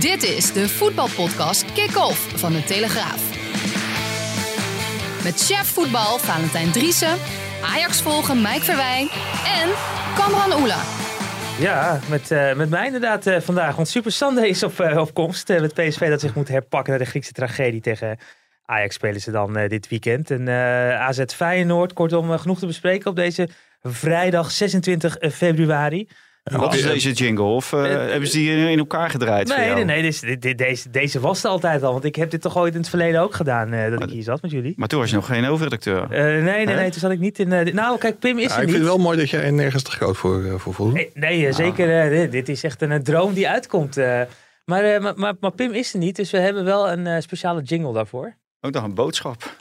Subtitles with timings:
[0.00, 3.22] Dit is de voetbalpodcast Kick-Off van de Telegraaf.
[5.24, 7.16] Met chef voetbal Valentijn Driessen,
[7.64, 9.08] Ajax volgen Mike Verwijn
[9.62, 9.68] en
[10.16, 10.82] Kamran Oela.
[11.60, 13.76] Ja, met, uh, met mij inderdaad uh, vandaag.
[13.76, 15.48] Want Super Sunday is op, uh, komst.
[15.48, 18.18] met PSV dat zich moet herpakken naar de Griekse tragedie tegen
[18.64, 20.30] Ajax spelen ze dan dit weekend.
[20.30, 20.48] En
[20.98, 23.48] AZ Feyenoord, kortom genoeg te bespreken op deze
[23.82, 26.08] vrijdag 26 februari.
[26.56, 27.44] Wat is deze jingle?
[27.44, 29.48] Of uh, hebben ze die in elkaar gedraaid?
[29.48, 31.92] Nee, nee, nee deze, deze, deze was er altijd al.
[31.92, 34.22] Want ik heb dit toch ooit in het verleden ook gedaan, uh, dat ik hier
[34.22, 34.74] zat met jullie.
[34.76, 36.02] Maar toen was je nog geen hoofdredacteur.
[36.02, 36.08] Uh,
[36.44, 37.48] nee, nee, nee, toen zat ik niet in...
[37.74, 38.74] nou, kijk, Pim is ja, er ik niet.
[38.74, 40.92] vind het wel mooi dat jij nergens te groot voor, voor voelt.
[40.92, 42.10] Nee, nee zeker.
[42.10, 43.96] Dit, dit, is echt een, droom die uitkomt.
[43.96, 44.28] maar,
[44.64, 48.36] maar, maar, maar, Pim is er niet, dus we hebben wel een speciale jingle daarvoor.
[48.60, 49.56] Ook nog een boodschap.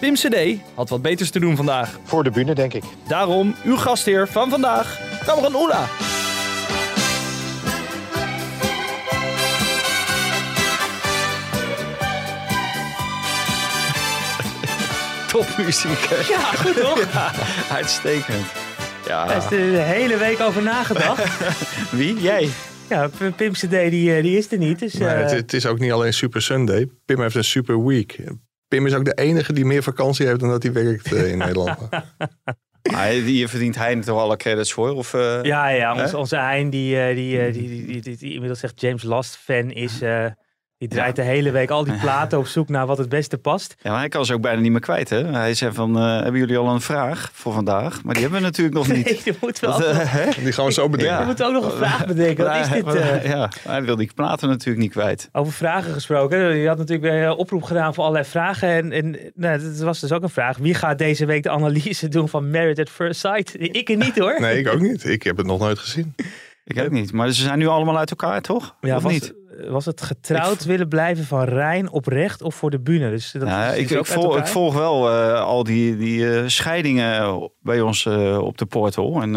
[0.00, 1.98] Pim CD had wat beters te doen vandaag.
[2.04, 2.84] Voor de bühne, denk ik.
[3.08, 5.86] Daarom uw gastheer van vandaag, Cameron Oela.
[15.32, 16.08] Topmuziek.
[16.28, 17.06] Ja, goed toch?
[17.12, 17.32] Ja,
[17.70, 18.46] uitstekend.
[19.06, 19.26] Ja.
[19.26, 21.50] Daar is de hele week over nagedacht.
[21.98, 22.20] Wie?
[22.20, 22.48] Jij?
[22.88, 24.78] Ja, Pim CD die, eh, die is er niet.
[24.78, 25.36] Dus, nee, het, uh...
[25.36, 26.88] het, is ook niet alleen Super Sunday.
[27.04, 28.18] Pim heeft een Super Week.
[28.68, 31.38] Pim is ook de enige die meer vakantie heeft dan dat hij werkt uh, in
[31.38, 31.78] Nederland.
[33.24, 34.90] Hier verdient hij toch alle credits voor?
[34.90, 38.80] Of, uh, ja, ja ons, onze Hein die, die, die, die, die, die, inmiddels zegt
[38.80, 40.00] James Last fan is...
[40.82, 43.74] Die draait de hele week al die platen op zoek naar wat het beste past.
[43.82, 45.10] Ja, maar hij kan ze ook bijna niet meer kwijt.
[45.10, 45.24] Hè?
[45.24, 48.02] Hij zei van, uh, hebben jullie al een vraag voor vandaag?
[48.02, 49.04] Maar die hebben we natuurlijk nog niet.
[49.04, 51.14] Nee, die moeten we uh, Die gaan we zo bedenken.
[51.14, 51.20] Ja.
[51.20, 52.44] We moeten ook nog een vraag bedenken.
[52.44, 52.94] Wat is dit?
[52.94, 53.24] Uh...
[53.24, 55.28] Ja, hij wil die platen natuurlijk niet kwijt.
[55.32, 56.56] Over vragen gesproken.
[56.56, 58.68] Je had natuurlijk weer een oproep gedaan voor allerlei vragen.
[58.68, 60.56] En, en nou, dat was dus ook een vraag.
[60.56, 63.54] Wie gaat deze week de analyse doen van Married at First Sight?
[63.60, 64.40] Ik er niet hoor.
[64.40, 65.04] Nee, ik ook niet.
[65.04, 66.14] Ik heb het nog nooit gezien.
[66.64, 67.12] Ik ook niet.
[67.12, 68.76] Maar ze zijn nu allemaal uit elkaar, toch?
[68.80, 69.34] Ja, of was, niet?
[69.68, 73.10] Was het getrouwd willen blijven van Rijn oprecht of voor de bühne?
[73.10, 76.42] Dus dat ja, is ik, ik, volg, ik, volg, wel uh, al die, die uh,
[76.46, 79.22] scheidingen bij ons uh, op de portal.
[79.22, 79.32] En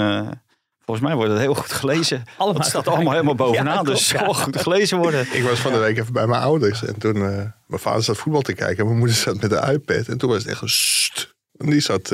[0.86, 2.24] volgens mij wordt het heel goed gelezen.
[2.38, 5.28] Allemaal het staat allemaal helemaal bovenaan, ja, dus het zal goed gelezen worden.
[5.32, 6.86] Ik was van de week even bij mijn ouders.
[6.86, 8.78] En toen, mijn vader zat voetbal te kijken.
[8.78, 10.08] En mijn moeder zat met de iPad.
[10.08, 11.36] En toen was het echt een st.
[11.58, 12.14] En die zat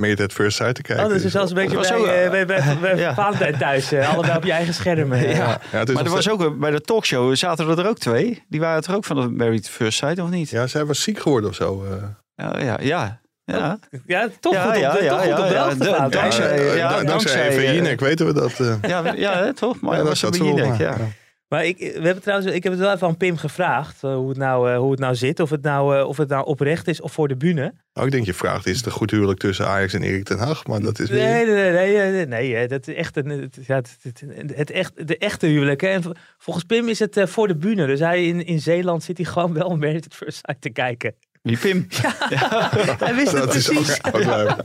[0.00, 1.04] meer het First Sight te kijken.
[1.04, 3.14] Oh, dus is zelfs een beetje bij, zo, uh, bij, bij, bij ja.
[3.14, 3.92] Valentijn thuis.
[3.92, 5.14] Uh, allebei op je eigen scherm.
[5.20, 5.60] Ja.
[5.72, 5.84] ja.
[5.92, 8.42] maar er was ook bij de talkshow, zaten er ook twee.
[8.48, 10.50] Die waren er ook van de Married First Sight, of niet?
[10.50, 11.84] Ja, zij was ziek geworden of zo.
[11.84, 11.92] Uh.
[12.34, 13.20] Ja, ja, ja.
[13.44, 16.08] Ja, ja toch ja, goed op, ja, de, toch ja, goed op de ja, ja,
[16.08, 18.58] dankzij, ja, dankzij even Jinek weten we dat.
[18.60, 18.74] Uh.
[18.82, 19.80] Ja, ja, toch?
[19.80, 20.96] Maar ja, dat was Jinek, ja.
[21.50, 24.28] Maar ik, we hebben trouwens, ik heb het wel even aan Pim gevraagd uh, hoe,
[24.28, 25.40] het nou, uh, hoe het nou zit.
[25.40, 27.74] Of het nou, uh, of het nou oprecht is of voor de bühne.
[27.92, 30.38] Oh, ik denk je vraagt, is het een goed huwelijk tussen Ajax en Erik ten
[30.38, 30.66] Hag?
[30.66, 31.22] Maar dat is weer...
[31.22, 34.24] Nee, nee, nee, nee, nee, nee dat is echt een, het, ja, het, het,
[34.54, 35.80] het, echt, de echte huwelijk.
[35.80, 35.88] Hè.
[35.88, 36.02] En
[36.38, 37.86] volgens Pim is het voor de bühne.
[37.86, 41.14] Dus hij in, in Zeeland zit hij gewoon wel een het First Sight te kijken.
[41.42, 41.86] Wie Pim?
[42.02, 42.70] Ja, ja.
[42.98, 43.88] hij wist het dat precies.
[43.88, 44.22] Is ook, ook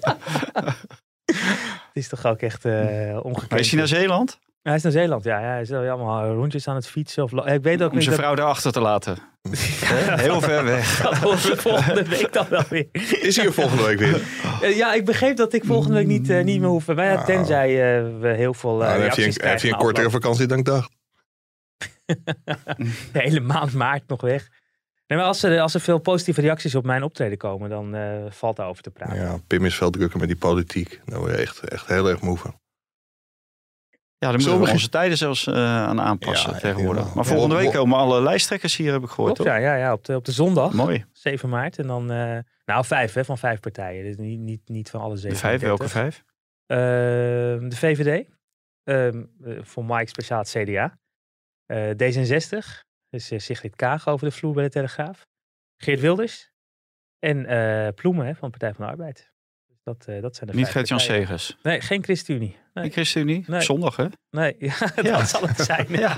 [1.25, 3.49] het is toch ook echt ongekend.
[3.49, 4.39] Maar is hij naar Zeeland?
[4.65, 5.39] Hij is naar Zeeland, ja.
[5.39, 7.23] Hij is allemaal rondjes aan het fietsen.
[7.23, 8.23] Of, ik weet ook Om zijn dat...
[8.23, 9.17] vrouw daarachter te laten.
[10.25, 11.01] Heel ver weg.
[11.01, 11.17] Dat
[11.61, 12.87] volgende week dan wel weer.
[13.21, 14.21] Is hij er volgende week weer?
[14.75, 16.87] Ja, ik begreep dat ik volgende week niet, uh, niet meer hoef.
[16.87, 17.25] Maar ja, Nou.
[17.25, 20.45] tenzij uh, we heel veel uh, Nou, heb je een, heb je een kortere vakantie
[20.45, 20.91] dan ik dacht.
[23.13, 24.49] de hele maand maart nog weg.
[25.07, 28.25] Nee, maar als er, als er veel positieve reacties op mijn optreden komen, dan uh,
[28.29, 29.15] valt daarover te praten.
[29.17, 31.01] Ja, Pim is veel drukker met die politiek.
[31.05, 32.63] Daar word je echt, echt heel erg moe van.
[34.17, 37.13] Ja, daar moeten we onze tijden zelfs uh, aan aanpassen ja, tegenwoordig.
[37.13, 39.59] Maar volgende week komen alle lijsttrekkers hier, heb ik gehoord, Klopt, toch?
[39.59, 40.73] Ja, ja, ja op, de, op de zondag.
[40.73, 41.05] Mooi.
[41.11, 41.77] 7 maart.
[41.77, 44.03] En dan, uh, nou vijf hè, van vijf partijen.
[44.03, 45.29] Dus niet, niet, niet van alle zeven.
[45.29, 46.23] De vijf, welke vijf?
[46.67, 46.77] Uh,
[47.69, 48.27] de VVD.
[49.67, 50.99] voor Mike speciaal het CDA.
[51.73, 52.83] D66.
[53.09, 55.27] Dus Sigrid Kaag over de vloer bij de Telegraaf.
[55.77, 56.51] Geert Wilders.
[57.19, 57.45] En
[57.93, 59.33] Ploemen hè, van Partij van de Arbeid.
[59.85, 61.57] Dat, uh, dat zijn de Niet Gert-Jan Segers?
[61.63, 62.57] Nee, geen ChristenUnie.
[62.73, 62.83] Nee.
[62.83, 63.43] Niet ChristenUnie?
[63.47, 63.61] Nee.
[63.61, 64.05] Zondag, hè?
[64.29, 65.25] Nee, ja, dat ja.
[65.25, 65.87] zal het zijn.
[66.05, 66.17] ja,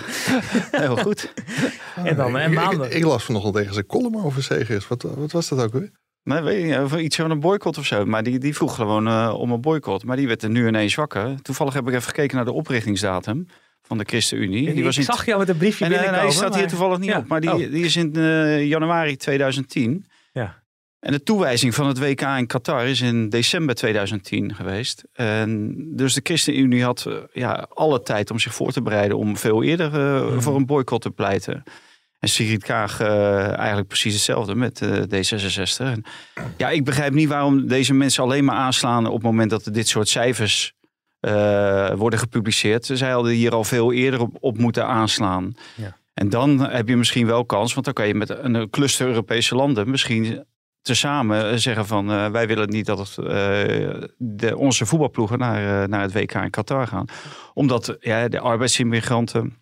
[0.71, 1.33] heel goed.
[2.03, 2.85] en dan en maandag.
[2.85, 4.87] Ik, ik, ik las vanochtend tegen zijn column over Segers.
[4.87, 5.91] Wat, wat was dat ook weer?
[6.23, 8.05] Nee, weet je, over iets van een boycott of zo.
[8.05, 10.03] Maar die, die vroeg gewoon uh, om een boycott.
[10.03, 11.41] Maar die werd er nu ineens wakker.
[11.41, 13.47] Toevallig heb ik even gekeken naar de oprichtingsdatum
[13.81, 14.73] van de ChristenUnie.
[14.73, 15.13] Die was ik in...
[15.13, 16.25] zag jou met een briefje en, binnenkomen.
[16.25, 16.59] Nee, staat maar...
[16.59, 17.17] hier toevallig niet ja.
[17.17, 17.27] op.
[17.27, 17.57] Maar die, oh.
[17.57, 20.05] die is in uh, januari 2010.
[20.31, 20.63] Ja.
[20.99, 25.03] En de toewijzing van het WK in Qatar is in december 2010 geweest.
[25.13, 29.37] En dus de ChristenUnie had uh, ja, alle tijd om zich voor te bereiden om
[29.37, 30.41] veel eerder uh, mm.
[30.41, 31.63] voor een boycott te pleiten.
[32.19, 35.85] En Sigrid Kaag uh, eigenlijk precies hetzelfde met D66.
[35.85, 36.03] En,
[36.57, 39.73] ja, ik begrijp niet waarom deze mensen alleen maar aanslaan op het moment dat er
[39.73, 40.73] dit soort cijfers
[41.95, 42.85] worden gepubliceerd.
[42.93, 45.55] Zij hadden hier al veel eerder op, op moeten aanslaan.
[45.75, 45.97] Ja.
[46.13, 49.55] En dan heb je misschien wel kans, want dan kan je met een cluster Europese
[49.55, 50.45] landen misschien
[50.87, 53.27] tezamen zeggen van uh, wij willen niet dat het, uh,
[54.17, 57.05] de, onze voetbalploegen naar, uh, naar het WK in Qatar gaan.
[57.53, 59.57] Omdat ja, de arbeidsimmigranten,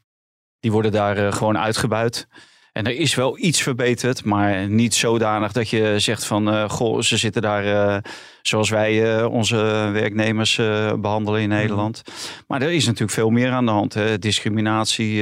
[0.60, 2.28] die worden daar gewoon uitgebuit.
[2.72, 7.18] En er is wel iets verbeterd, maar niet zodanig dat je zegt van goh, ze
[7.18, 8.02] zitten daar
[8.42, 9.56] zoals wij onze
[9.94, 10.56] werknemers
[11.00, 12.02] behandelen in Nederland.
[12.48, 13.94] Maar er is natuurlijk veel meer aan de hand.
[13.94, 14.20] Hè.
[14.20, 15.16] Discriminatie,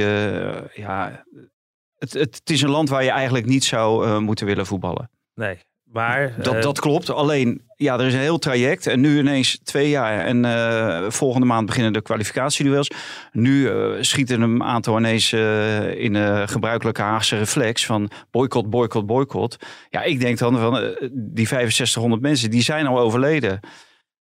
[0.74, 1.24] ja,
[1.98, 5.10] het, het, het, is een land waar je eigenlijk niet zou moeten willen voetballen.
[5.34, 5.58] Nee,
[5.94, 7.10] maar, dat, dat klopt.
[7.10, 8.86] Alleen, ja, er is een heel traject.
[8.86, 10.18] En nu ineens twee jaar.
[10.18, 12.90] En uh, volgende maand beginnen de kwalificatieduels.
[13.32, 15.32] Nu uh, schieten een aantal ineens
[15.96, 19.56] in de gebruikelijke Haagse reflex van boycott, boycott, boycott.
[19.90, 20.72] Ja, ik denk dan van
[21.12, 23.60] die 6500 mensen, die zijn al overleden.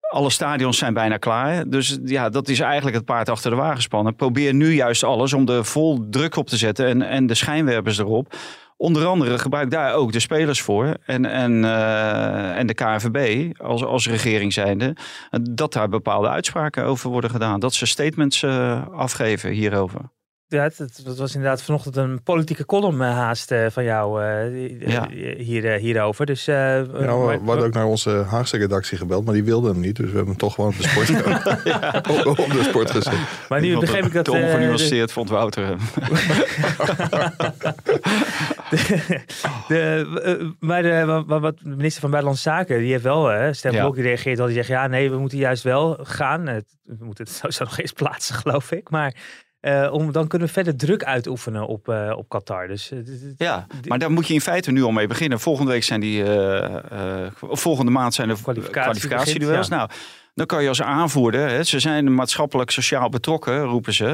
[0.01, 1.69] Alle stadions zijn bijna klaar.
[1.69, 4.15] Dus ja, dat is eigenlijk het paard achter de wagen spannen.
[4.15, 7.99] Probeer nu juist alles om er vol druk op te zetten en, en de schijnwerpers
[7.99, 8.35] erop
[8.77, 13.85] Onder andere gebruik daar ook de spelers voor en, en, uh, en de KNVB als,
[13.85, 14.97] als regering zijnde.
[15.41, 17.61] Dat daar bepaalde uitspraken over worden gedaan.
[17.61, 20.01] Dat ze statements uh, afgeven hierover.
[20.49, 24.81] Ja, het, het, was inderdaad vanochtend een politieke column uh, haast uh, van jou uh,
[24.81, 25.09] ja.
[25.37, 26.27] hier, hierover.
[26.27, 27.07] Dus, ja, we, we
[27.45, 29.97] hadden ook naar onze Haagse redactie gebeld, maar die wilden hem niet.
[29.97, 31.09] Dus we hebben hem toch gewoon op de sport,
[31.65, 31.95] ja.
[32.27, 33.19] op, op, de sport gezet.
[33.49, 34.25] Maar nu begreep ik dat...
[34.25, 35.79] Te ongenuanceerd vond Wouter hem.
[38.71, 39.25] de,
[39.69, 43.91] de, maar de, wat de minister van Buitenlandse Zaken, die heeft wel, Stem ja.
[43.91, 44.37] gereageerd.
[44.37, 46.45] Dat hij zegt, ja nee, we moeten juist wel gaan.
[46.83, 48.91] we moeten het sowieso nog eens plaatsen, geloof ik.
[48.91, 49.15] Maar...
[49.61, 52.69] Uh, om, dan kunnen we verder druk uitoefenen op, uh, op Qatar.
[52.69, 52.99] Dus, uh,
[53.37, 55.41] ja, maar daar moet je in feite nu al mee beginnen.
[55.41, 56.25] Volgende week zijn die,
[57.41, 58.37] volgende maand zijn de
[58.71, 59.69] kwalificatieduels.
[59.69, 59.77] Ja.
[59.77, 59.91] Nou,
[60.35, 64.07] dan kan je als aanvoerder, hè, ze zijn maatschappelijk sociaal betrokken, roepen ze,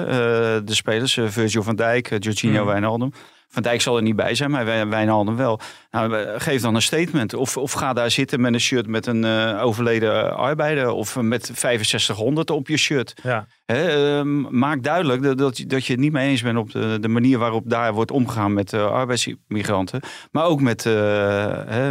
[0.64, 2.66] de spelers, Virgil van Dijk, Jorginho mm.
[2.66, 3.12] Wijnaldum.
[3.52, 5.60] Van Dijk zal er niet bij zijn, maar Wijnaldum wel.
[5.90, 7.34] Nou, geef dan een statement.
[7.34, 10.90] Of, of ga daar zitten met een shirt met een uh, overleden arbeider.
[10.90, 13.14] Of met 6500 op je shirt.
[13.22, 13.46] Ja.
[13.66, 17.08] uh, maak duidelijk dat, dat, dat, je het niet mee eens bent op de, de
[17.08, 20.00] manier waarop daar wordt omgegaan met uh, arbeidsmigranten.
[20.30, 20.84] Maar ook met,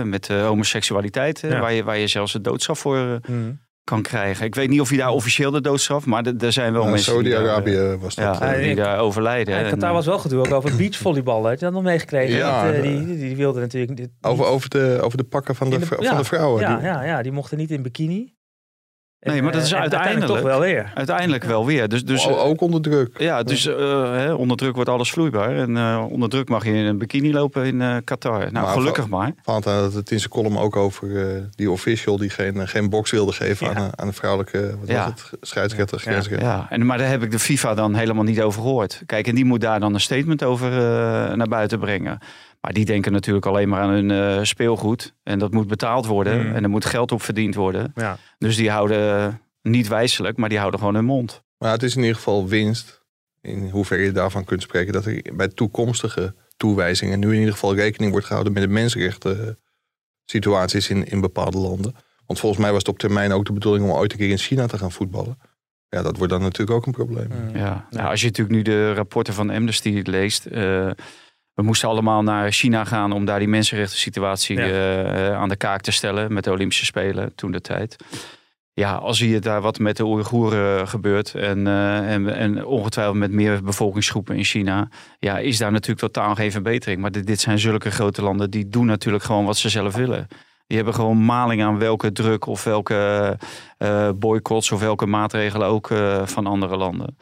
[0.04, 1.40] met homoseksualiteit.
[1.40, 1.60] Ja.
[1.60, 4.46] Waar, je, waar je zelfs de doodstraf voor mm kan krijgen.
[4.46, 7.98] Ik weet niet of hij daar officieel de doodstraf, maar er zijn wel mensen Saudi-Arabië
[8.00, 8.38] was dat.
[8.38, 9.56] Ja, die daar overlijden.
[9.56, 11.48] En Qatar was wel gedoe ook over beachvolleybal.
[11.48, 12.36] Had je dat nog meegekregen?
[12.36, 13.98] Ja, dat, die, die, die wilde natuurlijk...
[13.98, 16.62] Dit, over, over, de, over de pakken van de, de van de vrouwen.
[16.62, 18.34] Ja, ja, ja, die mochten niet in bikini.
[19.24, 20.92] Nee, maar dat is uiteindelijk, toch wel weer.
[20.96, 21.88] Uiteindelijk wel weer.
[21.88, 23.16] Dus, dus, ook onder druk.
[23.18, 23.76] Ja, dus uh,
[24.12, 25.56] hè, onder druk wordt alles vloeibaar.
[25.56, 28.40] En uh, onder druk mag je in een bikini lopen in uh, Qatar.
[28.40, 29.32] Nou, maar gelukkig maar.
[29.44, 31.10] Valt aan het in zijn column ook over
[31.56, 33.74] die official die geen, geen box wilde geven ja.
[33.74, 35.04] aan, aan de vrouwelijke wat ja.
[35.04, 36.02] was het, scheidsrechter.
[36.04, 36.40] Ja.
[36.40, 36.66] ja.
[36.70, 39.02] En, maar daar heb ik de FIFA dan helemaal niet over gehoord.
[39.06, 40.70] Kijk, en die moet daar dan een statement over
[41.38, 42.20] naar buiten brengen.
[42.62, 45.16] Maar die denken natuurlijk alleen maar aan hun uh, speelgoed.
[45.24, 46.48] En dat moet betaald worden.
[46.48, 46.56] Mm.
[46.56, 47.92] En er moet geld op verdiend worden.
[47.96, 48.18] Ja.
[48.38, 51.44] Dus die houden niet wijselijk, maar die houden gewoon hun mond.
[51.58, 53.00] Maar het is in ieder geval winst.
[53.42, 54.94] In hoeverre je daarvan kunt spreken.
[54.94, 59.60] Dat er bij toekomstige toewijzingen nu in ieder geval rekening wordt gehouden met de mensenrechten
[60.26, 61.96] situaties in, in bepaalde landen.
[62.26, 64.38] Want volgens mij was het op termijn ook de bedoeling om ooit een keer in
[64.38, 65.40] China te gaan voetballen.
[65.90, 67.28] Ja, dat wordt dan natuurlijk ook een probleem.
[67.28, 67.56] Mm.
[67.56, 70.48] Ja, nou, als je natuurlijk nu de rapporten van Amnesty leest.
[70.52, 70.92] Uh,
[71.54, 75.82] we moesten allemaal naar China gaan om daar die mensenrechten situatie uh, aan de kaak
[75.82, 77.96] te stellen met de Olympische Spelen toen de tijd.
[78.74, 83.32] Ja, als je daar wat met de Oeigoeren gebeurt en, uh, en, en, ongetwijfeld met
[83.32, 84.90] meer bevolkingsgroepen in China,
[85.20, 87.02] ja, is daar natuurlijk totaal geen verbetering.
[87.02, 90.28] Maar dit, dit zijn zulke grote landen, die doen natuurlijk gewoon wat ze zelf willen.
[90.68, 93.38] Die hebben gewoon maling aan welke druk of welke
[93.78, 97.18] uh, boycotts of welke maatregelen ook uh, van andere landen.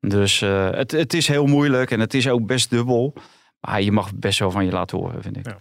[0.00, 3.14] Dus het, het is heel moeilijk en het is ook best dubbel.
[3.66, 5.46] Maar je mag best wel van je laten horen, vind ik.
[5.46, 5.58] Ja.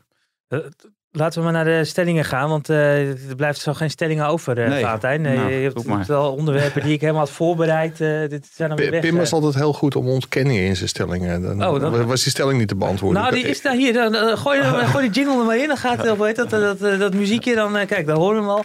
[0.50, 0.66] Uh,
[1.12, 4.60] laten we maar naar de stellingen gaan, want uh, er blijft zo geen stellingen over,
[4.60, 4.84] uh, nee.
[4.84, 5.22] Valentijn.
[5.22, 7.98] Nou, je hebt wel onderwerpen die ik helemaal had voorbereid.
[7.98, 11.42] dit zijn dan weer weg, Pim was altijd heel goed om ontkenningen in zijn stellingen.
[11.42, 13.22] Dan, oh, dan was die stelling niet te beantwoorden.
[13.22, 13.94] Nou, die is daar hier.
[13.94, 15.68] Dan, gooi, gooi die jingle er maar in.
[15.68, 17.56] Dan gaat heel dat, dat, dat, dat, muziekje.
[17.56, 18.64] Dan, kijk, daar horen we hem al.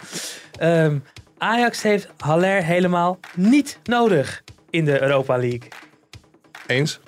[0.85, 1.03] Um,
[1.39, 5.69] Ajax heeft Haller helemaal niet nodig in de Europa League.
[6.67, 7.01] Eens?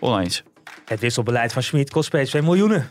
[0.00, 0.42] Oneens.
[0.88, 2.90] Het wisselbeleid van Schmid kost PSV miljoenen.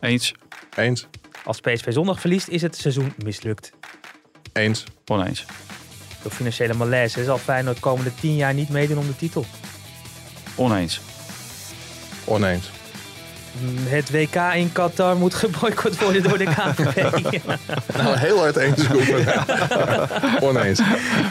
[0.00, 0.34] Eens.
[0.76, 1.06] Eens.
[1.44, 3.72] Als PSV zondag verliest, is het seizoen mislukt.
[4.52, 4.84] Eens.
[5.06, 5.44] Oneens.
[6.22, 9.44] Door financiële malaise zal Feyenoord de komende tien jaar niet meedoen om de titel.
[10.54, 11.00] Oneens.
[12.24, 12.70] Oneens.
[13.88, 17.38] Het WK in Qatar moet geboycott worden door de KNVB.
[17.96, 18.86] nou, heel hard eens
[20.48, 20.80] Oneens.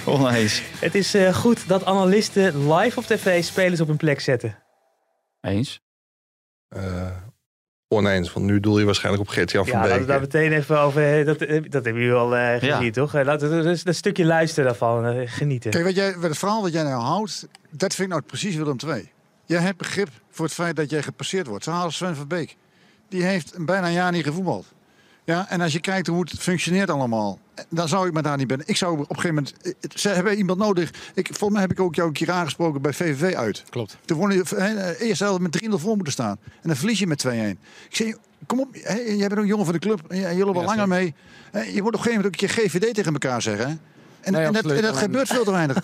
[0.05, 0.61] Oneens.
[0.79, 4.57] Het is uh, goed dat analisten live op tv spelers op hun plek zetten.
[5.41, 5.81] Eens.
[6.75, 7.07] Eh,
[7.87, 8.33] oneens.
[8.33, 10.07] Want nu doel je waarschijnlijk op Gert-Jan van Ja, laten we Beek.
[10.07, 11.25] daar meteen even over.
[11.25, 11.39] Dat,
[11.71, 13.13] dat hebben jullie al eh, gezien, toch?
[13.13, 15.05] Eh, Laten we dus een stukje luisteren daarvan.
[15.05, 15.71] eh, genieten.
[15.71, 18.55] Kijk, wat jij, wat het verhaal wat jij nou houdt, dat vind ik nou precies
[18.55, 19.11] Willem II.
[19.45, 21.63] Jij hebt begrip voor het feit dat jij gepasseerd wordt.
[21.63, 22.55] Zo halen Sven van Beek.
[23.09, 24.65] Die heeft bijna een jaar niet gevoetbald.
[25.23, 28.47] Ja, en als je kijkt hoe het functioneert allemaal, dan zou ik me daar niet
[28.47, 28.61] ben.
[28.65, 30.89] Ik zou op een gegeven moment, eh, ze hebben iemand nodig.
[31.13, 33.63] Ik, volgens mij heb ik ook jou een keer aangesproken bij VVV uit.
[33.69, 33.97] Klopt.
[34.05, 36.37] Toen won je eh, eerst helft met 3-0 voor moeten staan.
[36.45, 37.29] En dan verlies je met 2-1.
[37.89, 38.15] Ik zeg,
[38.45, 40.01] kom op, hè, jij bent ook een jongen van de club.
[40.07, 41.13] en jij- Jullie wel Ja, langer mee.
[41.51, 43.67] Je moet op een gegeven moment ook een keer GVD tegen elkaar zeggen.
[43.67, 43.75] hè.
[44.21, 45.77] En, Nee, en dat, en dat gebeurt veel te weinig.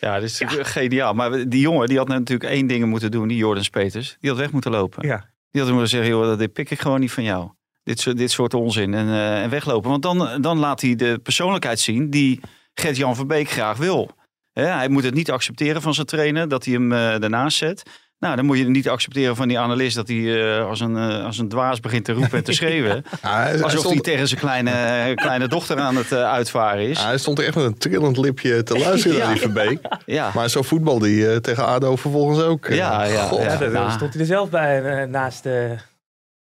[0.00, 1.14] Ja, dat is geniaal.
[1.14, 4.16] Maar die jongen die had natuurlijk één ding moeten doen, die Jordan Peters.
[4.20, 5.06] Die had weg moeten lopen.
[5.06, 5.24] Ja.
[5.50, 7.50] Die had moeten zeggen, joh, dit pik ik gewoon niet van jou.
[7.88, 8.94] Dit, soort- dit soort onzin.
[8.94, 9.90] En, eh, en weglopen.
[9.90, 12.40] Want dan, dan laat hij de persoonlijkheid zien die
[12.74, 14.10] Gert-Jan van Beek graag wil.
[14.52, 17.82] Hè, hij moet het niet accepteren van zijn trainer, dat hij hem eh daarnaast zet.
[18.18, 20.96] Nou, dan moet je het niet accepteren van die analist dat hij eh, als, een,
[20.96, 23.04] als een dwaas begint te roepen en te schreeuwen.
[23.22, 27.00] Ja, hij, Alsof hij stond, tegen zijn kleine, kleine dochter aan het uitvaren is.
[27.00, 29.78] ja, hij stond er echt met een trillend lipje te luisteren naar die Van Beek.
[30.06, 32.66] Ja, Maar zo voetbal die tegen ADO vervolgens ook.
[32.68, 33.42] Ja, ja, God.
[33.42, 35.46] Ja, daar stond hij er zelf bij naast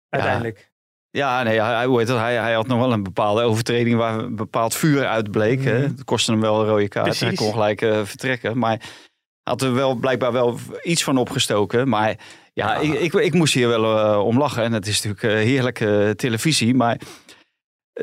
[0.08, 0.69] uiteindelijk.
[1.10, 2.18] Ja, nee, hij, hoe heet dat?
[2.18, 5.64] Hij, hij had nog wel een bepaalde overtreding waar een bepaald vuur uitbleek.
[5.64, 5.78] hè.
[5.78, 5.82] Mhm.
[5.82, 7.04] Het kostte hem wel een rode kaart.
[7.04, 7.26] Precies.
[7.26, 8.58] Hij kon gelijk eh, vertrekken.
[8.58, 8.80] Maar hij
[9.42, 11.88] had er wel blijkbaar wel iets van opgestoken.
[11.88, 12.16] Maar
[12.52, 14.62] ja, Ik, ik, ik moest hier wel eh, om lachen.
[14.62, 16.74] En het is natuurlijk eh, heerlijke televisie.
[16.74, 17.00] Maar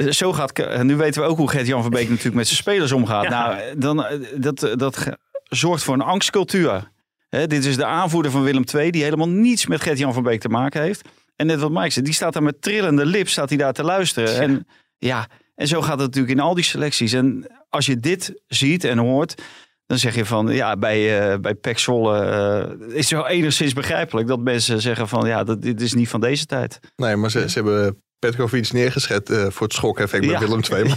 [0.09, 0.81] zo gaat...
[0.83, 3.23] Nu weten we ook hoe Gert-Jan van Beek natuurlijk met zijn spelers omgaat.
[3.23, 3.29] Ja.
[3.29, 5.05] Nou, dan, dat, dat
[5.43, 6.91] zorgt voor een angstcultuur.
[7.29, 10.39] Hè, dit is de aanvoerder van Willem II, die helemaal niets met Gert-Jan van Beek
[10.41, 11.07] te maken heeft.
[11.37, 13.83] En net wat Mike zei, die staat daar met trillende lip, staat hij daar te
[13.83, 14.39] luisteren.
[14.39, 14.67] En
[14.97, 17.13] ja, en zo gaat het natuurlijk in al die selecties.
[17.13, 19.41] En als je dit ziet en hoort,
[19.85, 23.73] dan zeg je van, ja, bij, eh bij Pek Zwolle eh, is het wel enigszins
[23.73, 26.79] begrijpelijk dat mensen zeggen van, ja, dat, dit is niet van deze tijd.
[26.95, 30.39] Nee, maar ze, ze hebben Petkovic neergezet eh, voor het schokeffect bij Ja.
[30.39, 30.83] Willem II.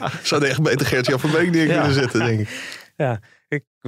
[0.00, 1.74] Maar ze hadden echt beter Gert-Jan van Beek neer Ja.
[1.76, 2.48] kunnen zetten, denk ik.
[2.96, 3.20] Ja, ik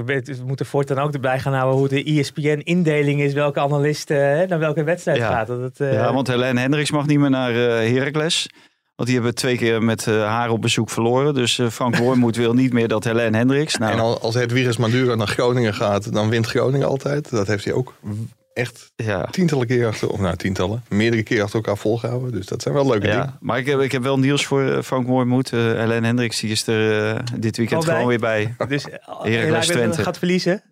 [0.05, 4.19] weet, we moeten voortaan ook erbij gaan houden hoe de ESPN-indeling is, welke analist eh,
[4.49, 5.29] naar welke wedstrijd Ja.
[5.31, 5.47] gaat.
[5.47, 8.49] Dat het, eh, Ja, want Helene Hendricks mag niet meer naar eh Heracles.
[8.97, 11.35] Want die hebben twee keer met haar op bezoek verloren.
[11.35, 13.77] Dus eh, Frank Wormoed wil niet meer dat Helene Hendricks.
[13.77, 17.31] Nou, En al- als het Wiegers Maduro naar Groningen gaat, dan wint Groningen altijd.
[17.31, 17.95] Dat heeft hij ook
[18.57, 19.25] echt ja.
[19.31, 22.33] tientallen keer achter, of nou tientallen, meerdere keer achter elkaar volgehouden.
[22.33, 23.37] Dus dat zijn wel leuke dingen.
[23.41, 25.53] Maar ik heb, ik heb wel nieuws voor eh, Frank Wormoed.
[25.53, 27.95] Eh Helene Hendricks die is er eh, dit weekend Al bij?
[27.95, 28.55] gewoon weer bij.
[28.69, 28.85] Dus
[29.23, 30.03] Heracles Twente.
[30.03, 30.63] gaat verliezen.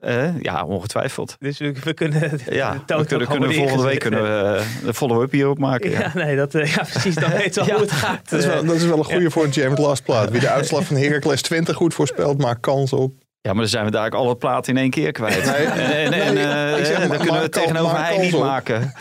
[0.40, 1.36] Ja, ongetwijfeld.
[1.38, 5.32] Dus we, we kunnen de Ja, we kunnen, kunnen volgende week kunnen we, de follow-up
[5.32, 5.90] hierop maken.
[5.90, 6.10] Ja, Ja.
[6.14, 7.14] nee, dat, ja, precies.
[7.14, 7.74] Dan weten we Ja.
[7.74, 8.30] hoe het gaat.
[8.30, 10.30] Dat is, wel, dat is wel een goede voor een James Last plaat.
[10.30, 13.12] Wie de uitslag van Heracles 20 goed voorspelt, maakt kans op.
[13.52, 15.44] maar dan zijn we daar ook alle platen in één keer kwijt.
[15.44, 18.82] Nee, en nee, eh, ik zeg, dan maar- kunnen we tegenover hij niet maken.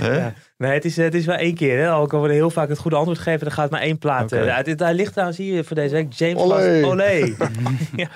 [0.00, 0.16] Hè?
[0.16, 0.32] Ja.
[0.56, 1.78] Nee, het is, het is wel één keer.
[1.78, 1.90] Hè.
[1.90, 4.32] Al kan we heel vaak het goede antwoord geven, dan gaat maar één plaat.
[4.32, 4.78] Eh, uit.
[4.78, 6.82] Daar ligt trouwens hier voor deze week James Olé.
[6.84, 7.34] Olé.
[7.96, 8.08] ja,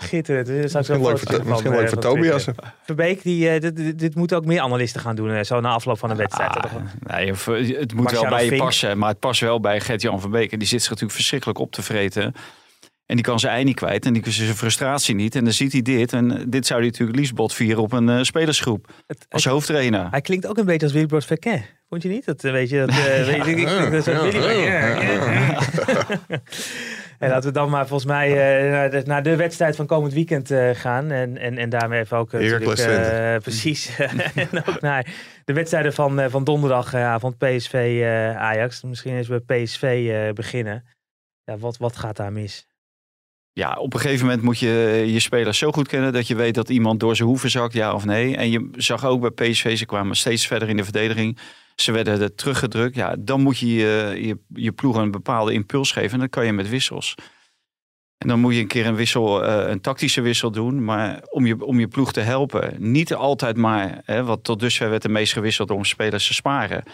[0.00, 0.48] gitterend.
[0.48, 2.46] Er zo'n Misschien leuk voor, misschien van, leuk eh, voor van Tobias.
[2.84, 5.68] Verbeek, die, eh, dit, dit, dit moeten ook meer analisten gaan doen, eh, zo na
[5.68, 6.56] afloop van de wedstrijd.
[6.56, 6.72] Ah, Toch?
[7.00, 8.62] nee, eh, het moet Marciano wel bij je Vink.
[8.62, 10.52] passen, maar het past wel bij Gert-Jan van Beek.
[10.52, 12.34] En die zit zich natuurlijk verschrikkelijk op te vreten.
[13.06, 15.34] En die kan zijn ei niet kwijt en die kan zijn frustratie niet.
[15.34, 16.12] En dan ziet hij dit.
[16.12, 18.92] En eh, dit zou hij natuurlijk liefst bot vieren op een eh, spelersgroep.
[19.06, 20.06] Het- Als hoofdtrainer.
[20.10, 21.64] Hij klinkt ook een beetje als Willy Verken.
[21.88, 22.24] Vond je niet?
[22.24, 23.68] Dat, eh, weet je, dat, eh, weet je, ik.
[27.18, 28.28] En laten we dan maar volgens mij
[28.64, 31.10] eh, naar, de, naar de wedstrijd van komend weekend eh, gaan.
[31.10, 33.38] En, en, en daarmee even ook Twente.
[33.42, 33.98] precies.
[34.34, 35.06] en ook naar
[35.44, 38.82] de wedstrijden van, eh, van donderdagavond PSV eh, Ajax.
[38.82, 40.84] Misschien eens bij PSV eh, beginnen.
[41.44, 42.66] Ja, wat, wat gaat daar mis?
[43.56, 46.54] Ja, op een gegeven moment moet je je spelers zo goed kennen dat je weet
[46.54, 48.36] dat iemand door zijn hoeven zakt, ja of nee.
[48.36, 51.38] En je zag ook bij PSV, ze kwamen steeds verder in de verdediging.
[51.76, 52.94] Ze werden er teruggedrukt.
[52.94, 56.12] Ja, dan moet je je, je, ploeg een bepaalde impuls geven.
[56.12, 57.14] En dat kan je met wissels.
[58.18, 60.84] En dan moet je een keer een wissel, eh, een tactische wissel doen.
[60.84, 62.74] Maar om je, om je ploeg te helpen.
[62.78, 66.84] Niet altijd maar, hè, wat tot dusver werd de meest gewisseld om spelers te sparen.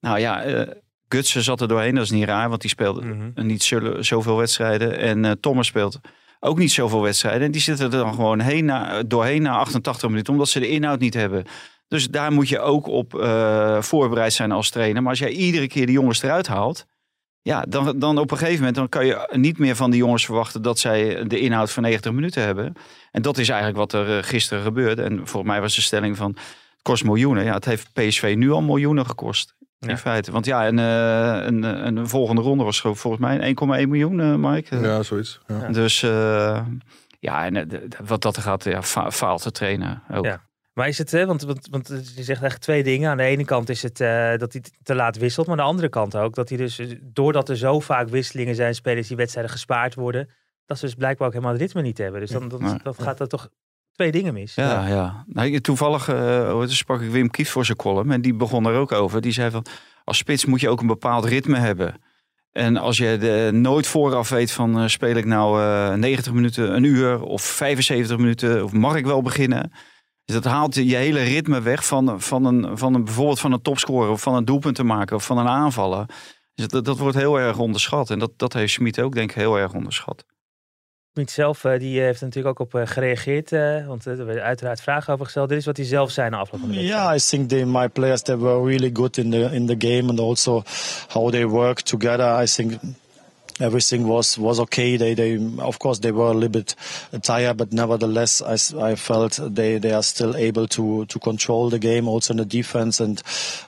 [0.00, 0.68] Nou ja, eh
[1.14, 1.94] Gutsen zat er doorheen.
[1.94, 3.46] Dat is niet raar, want die speelde Mhm.
[3.46, 3.62] niet
[4.00, 4.98] zoveel wedstrijden.
[4.98, 6.00] En eh, Thomas speelt
[6.40, 7.42] ook niet zoveel wedstrijden.
[7.42, 10.68] En die zitten er dan gewoon heen na, doorheen na 88 minuten, omdat ze de
[10.68, 11.44] inhoud niet hebben.
[11.88, 15.02] Dus daar moet je ook op eh, voorbereid zijn als trainer.
[15.02, 16.86] Maar als jij iedere keer de jongens eruit haalt,
[17.42, 20.24] ja, dan, dan op een gegeven moment dan kan je niet meer van die jongens
[20.24, 22.74] verwachten dat zij de inhoud van 90 minuten hebben.
[23.10, 25.02] En dat is eigenlijk wat er eh, gisteren gebeurde.
[25.02, 26.40] En volgens mij was de stelling van het
[26.82, 27.44] kost miljoenen.
[27.44, 29.54] Ja, het heeft PSV nu al miljoenen gekost.
[29.80, 29.88] Ja.
[29.88, 30.32] In feite.
[30.32, 34.34] Want ja, een, eh, een, een, een volgende ronde was volgens mij 1,1 miljoen, eh,
[34.34, 34.76] Mike.
[34.76, 35.40] Ja, zoiets.
[35.46, 35.68] Ja.
[35.68, 36.66] Dus eh,
[37.20, 40.24] ja, en eh, wat dat er gaat, ja, fa faalt te trainen ook.
[40.24, 40.48] Ja.
[40.72, 43.10] Maar is het, hè, want, want, want je zegt eigenlijk twee dingen.
[43.10, 45.46] Aan de ene kant is het eh, dat hij te laat wisselt.
[45.46, 48.54] Maar aan de andere kant ook dat hij dus, eh, doordat er zo vaak wisselingen
[48.54, 50.30] zijn, spelers die wedstrijden gespaard worden.
[50.66, 52.20] Dat ze dus blijkbaar ook helemaal het ritme niet hebben.
[52.20, 52.78] Dus dan, dan, Nee.
[52.82, 53.48] dan gaat er toch
[54.00, 54.54] twee dingen mis.
[54.54, 55.24] Ja, ja.
[55.26, 58.10] Nou, toevallig uh, sprak ik Wim Kieft voor zijn column.
[58.10, 59.20] En die begon er ook over.
[59.20, 59.66] Die zei van,
[60.04, 61.94] als spits moet je ook een bepaald ritme hebben.
[62.52, 66.74] En als je de, nooit vooraf weet van uh, speel ik nou uh, 90 minuten,
[66.74, 69.72] een uur of 75 minuten, of mag ik wel beginnen?
[70.24, 73.62] Dus dat haalt je hele ritme weg van, van, een, van een, bijvoorbeeld van een
[73.62, 76.06] topscorer of van een doelpunt te maken of van een aanvaller.
[76.54, 78.10] Dus dat, dat wordt heel erg onderschat.
[78.10, 80.24] En dat, dat heeft Schmid ook denk ik heel erg onderschat.
[81.12, 83.50] Schmid zelf uh, die heeft er natuurlijk ook op uh, gereageerd,
[83.86, 85.48] want er uiteraard vragen over gesteld.
[85.48, 87.04] Dit is wat hij zelf zei na afloop van de wedstrijd.
[87.04, 90.08] Yeah, I think they, my players they were really good in the in the game
[90.08, 90.62] and also
[91.08, 92.42] how they work together.
[92.42, 92.72] I think
[93.60, 94.96] everything was was okay.
[94.96, 96.74] They they of course they were a little bit
[97.22, 101.78] tired, but nevertheless I, I felt they they are still able to to control the
[101.78, 103.22] game also in the defense and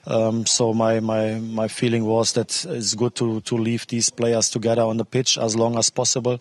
[0.07, 4.49] um, so my my my feeling was that it's good to to leave these players
[4.49, 6.39] together on the pitch as long as possible.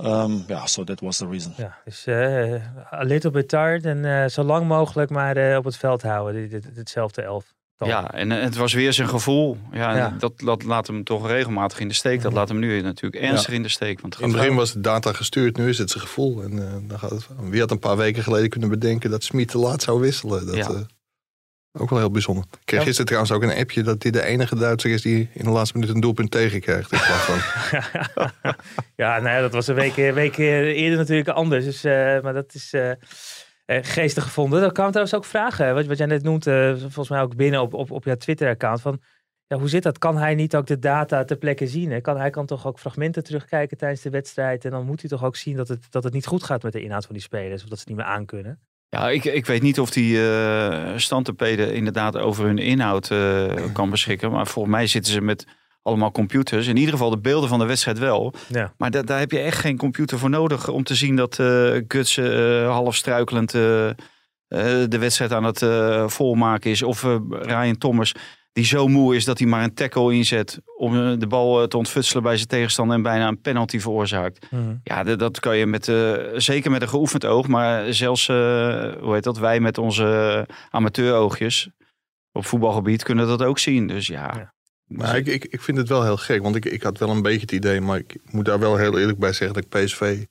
[0.00, 1.52] Um, yeah, so that was the reason.
[1.56, 2.54] Ja, dus uh,
[2.92, 6.48] a little bit tired en uh, zo lang mogelijk maar uh, op het veld houden.
[6.48, 7.54] Dit, hetzelfde elf.
[7.84, 9.56] Ja, en het was weer zijn gevoel.
[9.72, 10.14] Ja, Ja.
[10.18, 12.22] Dat, dat laat hem toch regelmatig in de steek.
[12.22, 14.00] Dat laat hem nu natuurlijk ernstig in de steek.
[14.00, 16.42] Want het In het begin was de data gestuurd, nu is het zijn gevoel.
[16.42, 17.26] En eh, dan gaat het.
[17.40, 20.46] Wie had een paar weken geleden kunnen bedenken dat Smit te laat zou wisselen?
[20.46, 20.68] Dat, Ja.
[20.68, 20.80] eh,
[21.72, 22.44] ook wel heel bijzonder.
[22.44, 22.84] Ik kreeg Ja.
[22.86, 25.78] gisteren trouwens ook een appje dat hij de enige Duitser is die in de laatste
[25.78, 26.92] minuut een doelpunt tegenkrijgt.
[26.92, 27.38] In plaats van.
[29.04, 31.64] ja, nou ja, dat was een week, een week eerder natuurlijk anders.
[31.64, 34.60] Dus, eh, maar dat is eh, eh, geestig gevonden.
[34.60, 35.74] Dan kwamen trouwens ook vragen.
[35.74, 38.80] Wat, wat jij net noemt, eh, volgens mij ook binnen op, op, op jouw Twitter-account.
[38.80, 39.00] Van,
[39.46, 39.98] ja, hoe zit dat?
[39.98, 41.90] Kan hij niet ook de data ter plekke zien?
[41.90, 42.00] Hè?
[42.00, 44.64] Kan, hij kan toch ook fragmenten terugkijken tijdens de wedstrijd.
[44.64, 46.72] En dan moet hij toch ook zien dat het, dat het niet goed gaat met
[46.72, 47.62] de inhoud van die spelers.
[47.62, 48.60] Of dat ze het niet meer aankunnen.
[48.96, 54.30] Ja, ik, ik weet niet of die uh, inderdaad over hun inhoud eh, kan beschikken.
[54.30, 55.46] Maar volgens mij zitten ze met
[55.82, 56.66] allemaal computers.
[56.66, 58.34] In ieder geval de beelden van de wedstrijd wel.
[58.48, 58.72] Ja.
[58.76, 61.80] Maar da daar heb je echt geen computer voor nodig om te zien dat eh
[61.88, 62.16] Guts
[62.66, 65.64] half struikelend de wedstrijd aan het
[66.12, 66.82] volmaken is.
[66.82, 68.14] Of Ryan Thomas
[68.52, 71.68] die zo moe is dat hij maar een tackle inzet om eh, de bal eh,
[71.68, 74.46] te ontfutselen bij zijn tegenstander en bijna een penalty veroorzaakt.
[74.50, 74.74] Mhm.
[74.82, 78.36] Ja, dat, dat kan je met, eh, zeker met een geoefend oog, maar zelfs, eh,
[79.00, 81.70] hoe heet dat, wij met onze amateuroogjes
[82.32, 83.86] op voetbalgebied kunnen dat ook zien.
[83.86, 84.32] Dus ja.
[84.34, 84.52] Ja.
[84.86, 87.22] Maar ik, ik, ik vind het wel heel gek, want ik, ik had wel een
[87.22, 90.24] beetje het idee, maar ik moet daar wel heel eerlijk bij zeggen dat ik PSV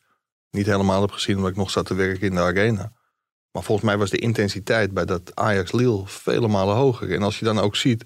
[0.51, 2.91] niet helemaal heb gezien, omdat ik nog zat te werken in de arena.
[3.51, 7.13] Maar volgens mij was de intensiteit bij dat Ajax Lille vele malen hoger.
[7.13, 8.03] En als je dan ook ziet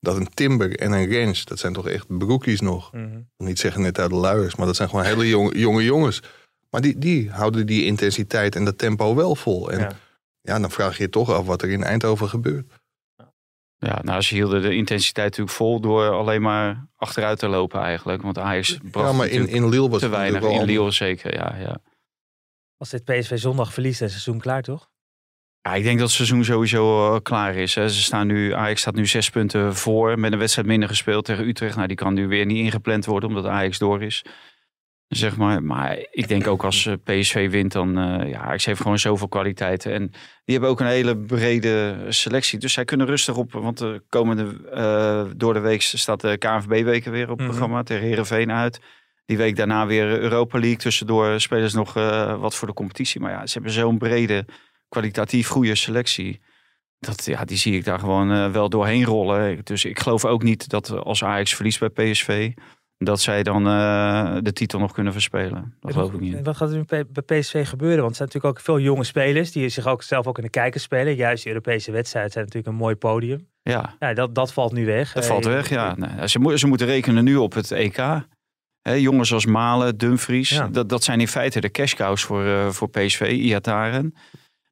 [0.00, 2.92] dat een Timber en een Rens, dat zijn toch echt broekies nog.
[2.92, 3.04] Mhm.
[3.04, 5.84] Ik wil niet zeggen net uit de luiers, maar dat zijn gewoon hele jonge, jonge
[5.84, 6.22] jongens.
[6.70, 9.70] Maar die, die houden die intensiteit en dat tempo wel vol.
[9.70, 9.90] En Ja.
[10.40, 10.58] ja.
[10.58, 12.72] dan vraag je je toch af wat er in Eindhoven gebeurt.
[13.78, 18.22] Ja, nou, ze hielden de intensiteit natuurlijk vol door alleen maar achteruit te lopen eigenlijk.
[18.22, 20.40] Want Ajax bracht Ja, maar in, in Lille was te weinig.
[20.40, 21.80] natuurlijk In Lille zeker, ja, ja.
[22.78, 24.88] Als dit PSV zondag verliest, is het seizoen klaar, toch?
[25.60, 27.74] Ja, ik denk dat het seizoen sowieso eh, klaar is.
[27.74, 27.88] Hè.
[27.88, 31.46] Ze staan nu, Ajax staat nu zes punten voor met een wedstrijd minder gespeeld tegen
[31.48, 31.76] Utrecht.
[31.76, 34.24] Nou, die kan nu weer niet ingepland worden omdat Ajax door is.
[35.08, 35.62] Zeg maar.
[35.62, 39.28] maar ik denk ook als eh, PSV wint, dan eh ja, Ajax heeft gewoon zoveel
[39.28, 39.92] kwaliteiten.
[39.92, 40.06] En
[40.44, 42.58] die hebben ook een hele brede selectie.
[42.58, 47.30] Dus zij kunnen rustig op, want de komende door de week staat de KNVB-weken weer
[47.30, 47.48] op het Mhm.
[47.48, 48.80] programma tegen Herenveen uit.
[49.26, 50.76] Die week daarna weer Europa League.
[50.78, 53.20] Tussendoor spelen ze nog eh, wat voor de competitie.
[53.20, 54.44] Maar ja, ze hebben zo'n brede
[54.88, 56.40] kwalitatief goede selectie.
[56.98, 59.60] Dat, ja, die zie ik daar gewoon eh, wel doorheen rollen.
[59.64, 62.52] Dus ik geloof ook niet dat als Ajax verliest bij PSV...
[62.98, 65.76] dat zij dan eh, de titel nog kunnen verspelen.
[65.80, 66.40] Dat geloof ik niet.
[66.44, 67.98] Wat gaat er nu bij PSV gebeuren?
[67.98, 70.80] Want er zijn natuurlijk ook veel jonge spelers die zich ook zelf ook kunnen kijken
[70.80, 71.14] spelen.
[71.14, 73.48] Juist de Europese wedstrijden zijn natuurlijk een mooi podium.
[73.62, 75.12] Ja, Ja, dat, dat valt nu weg.
[75.12, 75.94] dat valt weg, ja.
[75.96, 77.96] Nee, ze, mo- ze moeten rekenen nu op het EK.
[78.86, 80.68] Hè, jongens als Malen, Dumfries, Ja.
[80.68, 84.14] dat, dat zijn in feite de cash cows voor, eh, voor PSV, Iataren.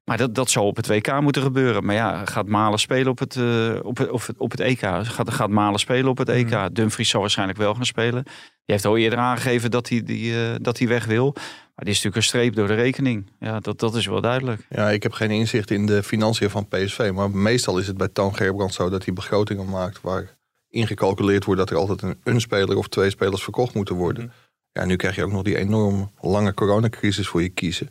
[0.04, 1.84] Maar dat, dat zal op het WK moeten gebeuren.
[1.84, 4.80] Maar ja, gaat Malen spelen op het, eh, op het, op het, op het EK?
[4.80, 6.50] Gaat, gaat Malen spelen op het EK?
[6.50, 6.72] Mhm.
[6.72, 8.22] Dumfries zal waarschijnlijk wel gaan spelen.
[8.22, 8.32] Die
[8.64, 11.32] heeft al eerder aangegeven dat hij, die, eh, dat hij weg wil.
[11.34, 13.30] Maar die is natuurlijk een streep door de rekening.
[13.40, 14.66] Ja, dat, dat is wel duidelijk.
[14.70, 17.10] Ja, ik heb geen inzicht in de financiën van PSV.
[17.14, 20.36] Maar meestal is het bij Toon Gerbrand zo dat hij begrotingen maakt waar
[20.74, 24.32] ingecalculeerd wordt dat er altijd een, een speler of twee spelers verkocht moeten worden.
[24.72, 27.90] Ja, nu krijg je ook nog die enorm lange coronacrisis voor je kiezen.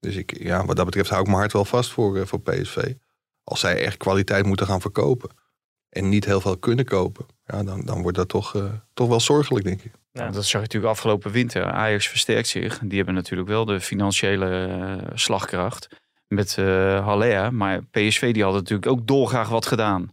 [0.00, 2.40] Dus ik, ja, wat dat betreft hou ik mijn hart wel vast voor, eh, voor
[2.40, 2.94] PSV.
[3.44, 5.30] Als zij echt kwaliteit moeten gaan verkopen
[5.88, 9.20] en niet heel veel kunnen kopen, ja, dan, dan wordt dat toch, eh, toch wel
[9.20, 9.92] zorgelijk, denk ik.
[10.12, 10.30] Ja.
[10.30, 11.64] Dat zag je natuurlijk afgelopen winter.
[11.64, 12.78] Ajax versterkt zich.
[12.78, 15.88] Die hebben natuurlijk wel de financiële eh, slagkracht.
[16.26, 17.54] met eh Haller.
[17.54, 20.10] Maar PSV die had natuurlijk ook dolgraag wat gedaan.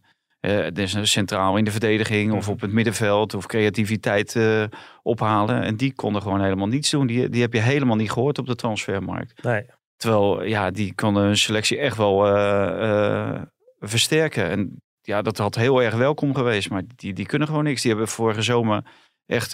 [0.73, 4.63] Dus centraal in de verdediging of op het middenveld of creativiteit eh,
[5.03, 5.61] ophalen.
[5.61, 7.07] En die konden gewoon helemaal niets doen.
[7.07, 9.43] Die, die heb je helemaal niet gehoord op de transfermarkt.
[9.43, 9.65] Nee.
[9.95, 13.41] Terwijl, ja, die konden hun selectie echt wel eh,
[13.79, 14.49] versterken.
[14.49, 16.69] En ja, dat had heel erg welkom geweest.
[16.69, 17.81] Maar die, die kunnen gewoon niks.
[17.81, 18.83] Die hebben vorige zomer
[19.25, 19.51] echt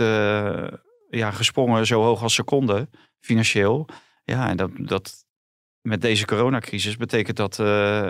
[1.10, 3.88] ja, gesprongen zo hoog als ze konden, financieel.
[4.24, 5.23] Ja, en dat, dat
[5.84, 7.65] met deze coronacrisis betekent dat, eh,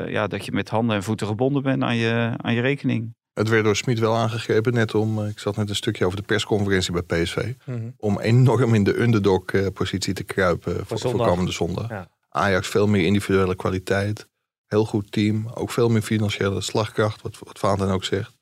[0.08, 3.16] ja, dat je met handen en voeten gebonden bent aan je, aan je rekening.
[3.34, 6.18] Het werd door Smit wel aangegrepen, net om, eh, ik zat net een stukje over
[6.18, 7.90] de persconferentie bij PSV, Mhm.
[7.98, 11.28] om enorm in de underdog-positie te kruipen voor, voor zondag.
[11.28, 11.90] komende zondag.
[11.90, 12.10] Ja.
[12.30, 14.28] Ajax veel meer individuele kwaliteit,
[14.68, 18.38] heel goed team, ook veel meer financiële slagkracht, wat, wat Vaanten ook zegt.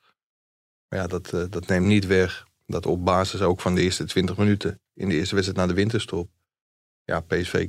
[0.88, 4.06] Maar ja, dat, eh, dat neemt niet weg dat op basis ook van de eerste
[4.06, 6.30] 20 minuten in de eerste wedstrijd na de winterstop,
[7.04, 7.68] ja, PSV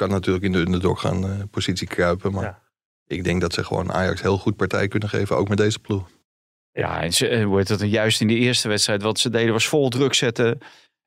[0.00, 2.58] kan natuurlijk in de underdog gaan eh, positie kruipen, maar Ja.
[3.06, 6.08] ik denk dat ze gewoon Ajax heel goed partij kunnen geven, ook met deze ploeg.
[6.72, 9.52] Ja, en ze, eh, hoe heet het, juist in de eerste wedstrijd wat ze deden
[9.52, 10.58] was vol druk zetten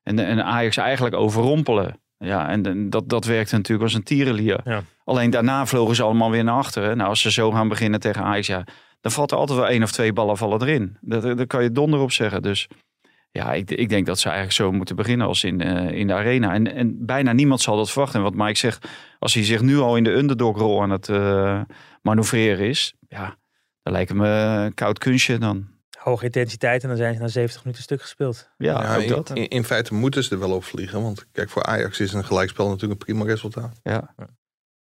[0.02, 2.00] en, en Ajax eigenlijk overrompelen.
[2.18, 4.60] Ja, en, en dat, dat werkte natuurlijk als een tierenlier.
[4.64, 4.82] Ja.
[5.04, 6.96] Alleen daarna vlogen ze allemaal weer naar achteren.
[6.96, 8.64] Nou, als ze zo gaan beginnen tegen Ajax, ja,
[9.00, 10.96] dan valt er altijd wel één of twee ballen vallen erin.
[11.00, 12.42] Dat, daar kan je donder op zeggen.
[12.42, 12.68] Dus
[13.36, 16.12] ja, ik, ik denk dat ze eigenlijk zo moeten beginnen als in, eh, in de
[16.12, 16.52] arena.
[16.52, 18.18] En, en bijna niemand zal dat verwachten.
[18.18, 21.60] En wat Mike zegt, als hij zich nu al in de underdog-rol aan het eh,
[22.02, 23.36] manoeuvreren is, ja,
[23.82, 25.66] dan lijkt me een koud kunstje dan.
[25.98, 28.50] Hoge intensiteit en dan zijn ze na 70 minuten stuk gespeeld.
[28.56, 29.30] Ja, Ja, ook in, dat.
[29.30, 31.02] in, in feite moeten ze er wel op vliegen.
[31.02, 33.80] Want kijk, voor Ajax is een gelijkspel natuurlijk een prima resultaat.
[33.82, 34.14] Ja.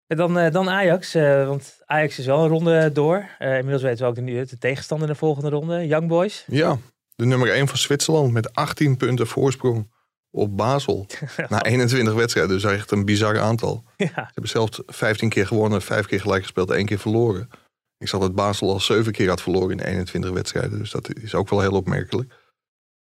[0.07, 3.29] En dan, eh, dan Ajax, eh, want Ajax is wel een ronde door.
[3.39, 6.45] Eh, inmiddels weten we ook de, de tegenstander in de volgende ronde, Young Boys.
[6.47, 6.77] Ja,
[7.15, 9.91] de nummer 1 van Zwitserland met 18 punten voorsprong
[10.31, 11.07] op Basel.
[11.49, 13.83] Na 21 wedstrijden, dus echt een bizar aantal.
[13.97, 17.49] ja, Ze hebben zelfs 15 keer gewonnen, 5 keer gelijk gespeeld, 1 keer verloren.
[17.97, 20.79] Ik zag dat Basel al 7 keer had verloren in 21 wedstrijden.
[20.79, 22.33] Dus dat is ook wel heel opmerkelijk.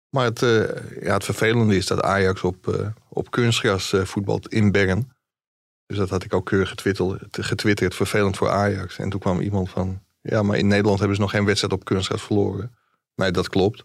[0.09, 4.47] Maar het, eh, ja, het vervelende is dat Ajax op, eh, op kunstgras eh, voetbalt
[4.47, 5.11] in Bern.
[5.85, 8.97] Dus dat had ik ook keurig getwitterd, getwitterd, vervelend voor Ajax.
[8.97, 11.85] En toen kwam iemand van, ja, maar in Nederland hebben ze nog geen wedstrijd op
[11.85, 12.75] kunstgras verloren.
[13.15, 13.83] Nee, dat klopt.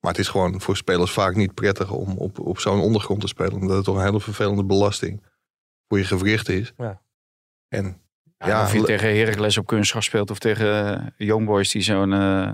[0.00, 3.26] Maar het is gewoon voor spelers vaak niet prettig om op, op zo'n ondergrond te
[3.26, 3.52] spelen.
[3.52, 5.22] Omdat het toch een hele vervelende belasting
[5.88, 6.72] voor je gewricht is.
[6.76, 7.00] Ja.
[7.68, 8.00] En
[8.38, 11.82] Ja, Ja, of je tegen Heracles op kunstgras speelt of tegen eh, Young Boys die
[11.82, 12.50] zo'n eh,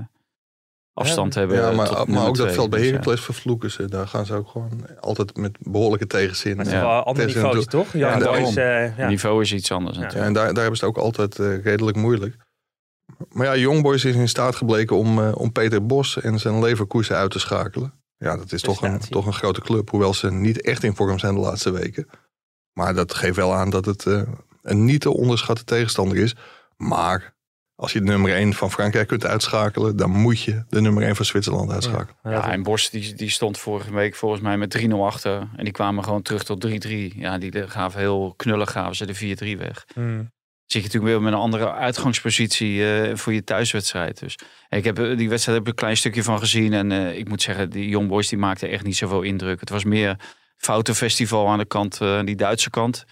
[0.93, 1.57] afstand hebben.
[1.57, 2.95] Ja, eh, maar, tot maar nummer ook dat veld bij Dus, ja.
[2.95, 3.89] Heracles vervloeken ze.
[3.89, 6.57] Daar gaan ze ook gewoon altijd met behoorlijke tegenzin.
[6.57, 6.81] maar het Ja.
[6.81, 7.93] is wel een ander niveau, toch?
[7.93, 8.57] Young Ja, Boys, daarom.
[8.57, 9.03] eh, ja.
[9.03, 10.03] Het niveau is iets anders Ja.
[10.03, 10.29] natuurlijk.
[10.29, 12.37] en daar, daar hebben ze het ook altijd eh, redelijk moeilijk.
[13.29, 17.17] Maar ja, Youngboys is in staat gebleken om, eh, om Peter Bos en zijn Leverkusen
[17.17, 17.93] uit te schakelen.
[18.17, 19.91] Ja, dat is toch een, toch een grote club.
[19.91, 22.09] Hoewel ze niet echt in vorm zijn de laatste weken.
[22.73, 24.23] Maar dat geeft wel aan dat het eh,
[24.63, 26.35] een niet te onderschatte tegenstander is.
[26.77, 27.35] Maar
[27.75, 29.97] als je de nummer 1 van Frankrijk kunt uitschakelen...
[29.97, 32.17] dan moet je de nummer 1 van Zwitserland uitschakelen.
[32.23, 35.49] Ja, en Bos die, die stond vorige week volgens mij met 3-0 achter.
[35.57, 36.91] En die kwamen gewoon terug tot 3-3.
[37.17, 39.85] Ja, die gaven heel knullig gaven ze de 4-3 weg.
[39.95, 40.33] Hmm.
[40.75, 44.19] Zit je natuurlijk weer met een andere uitgangspositie eh, voor je thuiswedstrijd.
[44.19, 46.73] Dus ik heb eh, die wedstrijd heb ik een klein stukje van gezien.
[46.73, 49.61] En eh, ik moet zeggen, die Young Boys die maakten echt niet zoveel indruk.
[49.61, 50.17] Het was meer
[50.57, 53.05] foutenfestival aan de kant, eh, aan die Duitse kant.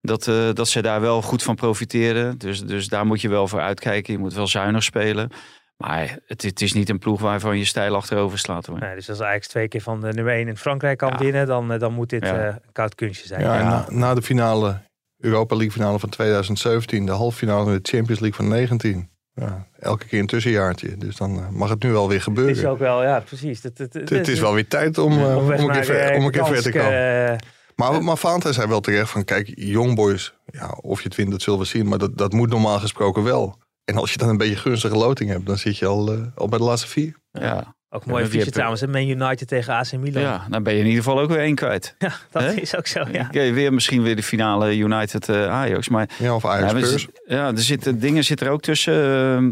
[0.00, 2.38] Dat, eh, dat ze daar wel goed van profiteerden.
[2.38, 4.12] Dus, dus daar moet je wel voor uitkijken.
[4.12, 5.30] Je moet wel zuinig spelen.
[5.76, 8.66] Maar het, het is niet een ploeg waarvan je stijl achterover slaat.
[8.66, 8.78] Hoor.
[8.78, 11.18] Nee, dus als Ajax twee keer van de nummer 1 in Frankrijk kan Ja.
[11.18, 12.36] winnen, dan, dan moet dit Ja.
[12.38, 13.40] eh, een koud kunstje zijn.
[13.40, 13.68] Ja, en Ja.
[13.70, 14.80] na, na de finale,
[15.18, 19.10] Europa League finale van 2017, de halve finale in de Champions League van 19.
[19.34, 20.96] Ja, elke keer een tussenjaartje.
[20.96, 22.54] Dus dan eh, mag het nu wel weer Het gebeuren.
[22.56, 23.62] is ook wel, ja, precies.
[23.62, 25.84] Het, het, het, Het is wel weer tijd om, eh, om weg een keer, naar,
[25.84, 27.28] ver- eh, om een keer verder te komen.
[27.28, 27.36] eh,
[27.76, 31.42] Maar, maar Valentijn zei wel terecht van, kijk, Youngboys, ja, of je het wint, dat
[31.42, 31.88] zullen we zien.
[31.88, 33.58] Maar dat, dat moet normaal gesproken wel.
[33.84, 36.48] En als je dan een beetje gunstige loting hebt, dan zit je al, eh, al
[36.48, 37.16] bij de laatste vier.
[37.30, 37.76] Ja.
[37.90, 38.86] Ook Ja, mooi maar die fiche trouwens.
[38.86, 40.22] Man United tegen AC Milan.
[40.22, 41.94] Ja, ja, dan ben je in ieder geval ook weer één kwijt.
[42.30, 42.52] dat Hè?
[42.52, 43.24] is ook zo, ja.
[43.28, 45.88] Oké, weer misschien weer de finale United eh, Ajax.
[45.88, 47.06] Maar Ja, of Ajax ja, maar
[47.38, 48.94] ja, er zitten dingen zitten er ook tussen.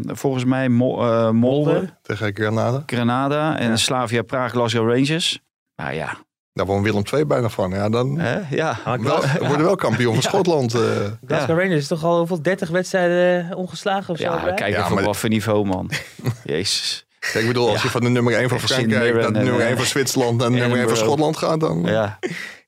[0.07, 2.83] eh, volgens mij Mo, eh, Molde, tegen Granada.
[2.85, 5.39] Granada en Slavia Praag, Glasgow Rangers.
[5.75, 6.17] Nou ja,
[6.53, 7.69] Daar won Willem II bijna van.
[7.71, 8.39] Ja, dan hè?
[8.49, 8.77] ja.
[8.85, 10.73] Maar wel, worden wel kampioen van Schotland.
[10.73, 10.81] eh.
[11.27, 14.23] Glasgow Rangers is toch al hoeveel 30 wedstrijden eh, ongeslagen of zo?
[14.23, 15.89] Ja, kijk Ja, even maar- op wat voor niveau, man.
[16.43, 17.05] Jezus.
[17.31, 19.67] Kijk, ik bedoel, als je van de nummer 1 van Frankrijk naar de nummer en,
[19.67, 20.97] 1 van Zwitserland de nummer 1 van.
[20.97, 21.83] Schotland gaat, dan...
[21.85, 22.19] Ja,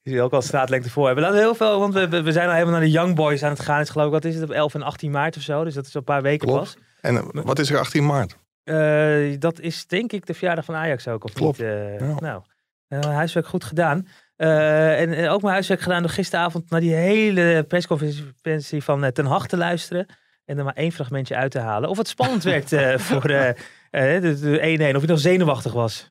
[0.03, 1.23] Die we ook al straatlengte voor hebben.
[1.23, 3.49] Laten we heel veel, want we, we zijn al helemaal naar de Young Boys aan
[3.49, 3.77] het gaan.
[3.77, 5.63] Het is geloof ik, wat is het, op 11 en 18 maart of zo.
[5.63, 6.63] Dus dat is al een paar weken Klopt.
[6.63, 6.77] pas.
[7.01, 8.37] En eh, wat is er 18 maart?
[8.63, 11.67] Eh, dat is denk ik de verjaardag van Ajax ook, of Klopt, niet?
[11.67, 12.15] Eh, ja.
[12.19, 12.41] Nou,
[12.87, 14.07] eh, huiswerk goed gedaan.
[14.35, 19.11] Eh, en, en ook mijn huiswerk gedaan door gisteravond naar die hele persconferentie van eh,
[19.11, 20.05] Ten Hag te luisteren.
[20.49, 21.89] En er maar één fragmentje uit te halen.
[21.89, 23.53] Of het spannend werd eh, voor eh,
[23.91, 24.95] de de 1-1.
[24.95, 26.09] Of je nog zenuwachtig was.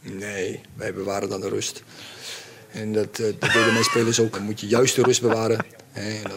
[0.00, 1.82] Nee, wij bewaren dan de rust.
[2.70, 4.32] En dat, dat deden mijn spelers ook.
[4.32, 5.64] Dan moet je juist de rust bewaren.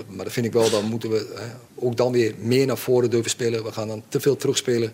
[0.08, 3.30] Maar dat vind ik wel, dan moeten we ook dan weer meer naar voren durven
[3.30, 3.64] spelen.
[3.64, 4.94] We gaan dan te veel terugspelen.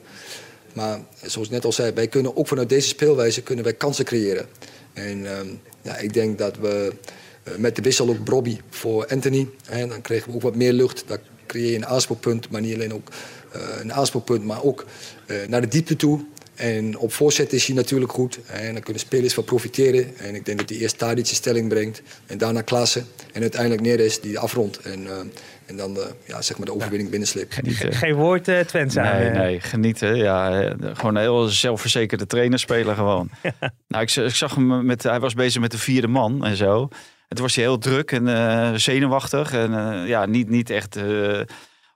[0.73, 4.05] Maar zoals ik net al zei, wij kunnen ook vanuit deze speelwijze kunnen wij kansen
[4.05, 4.45] creëren.
[4.93, 5.47] En ehm,
[5.81, 6.93] ja, ik denk dat we
[7.57, 9.47] met de wissel ook Bobby voor Anthony.
[9.65, 11.07] Hè, dan kregen we ook wat meer lucht.
[11.47, 13.09] Creëer je een aanspoelpunt, maar niet alleen ook
[13.51, 14.85] eh, een aanspoelpunt, maar ook
[15.25, 16.25] eh, naar de diepte toe.
[16.55, 18.39] En op voorzet is hij natuurlijk goed.
[18.45, 20.17] En dan kunnen spelers van profiteren.
[20.17, 22.01] En ik denk dat hij eerst Tadic in stelling brengt.
[22.25, 23.05] En daarna Klaassen.
[23.33, 24.79] En uiteindelijk Neres die afrondt.
[24.79, 25.17] En, eh,
[25.65, 27.53] en dan de, ja, zeg maar de overwinning binnensleept.
[27.53, 27.93] Genieten.
[27.93, 29.19] Geen woord eh Twents aan.
[29.19, 30.15] Nee, nee, genieten.
[30.15, 30.61] Ja,
[30.93, 33.29] gewoon een heel zelfverzekerde trainer spelen gewoon.
[33.87, 36.89] nou, ik, ik zag hem met, hij was bezig met de vierde man en zo.
[37.27, 39.53] Toen was hij heel druk en eh, zenuwachtig.
[39.53, 41.41] En eh, ja, niet, niet echt eh,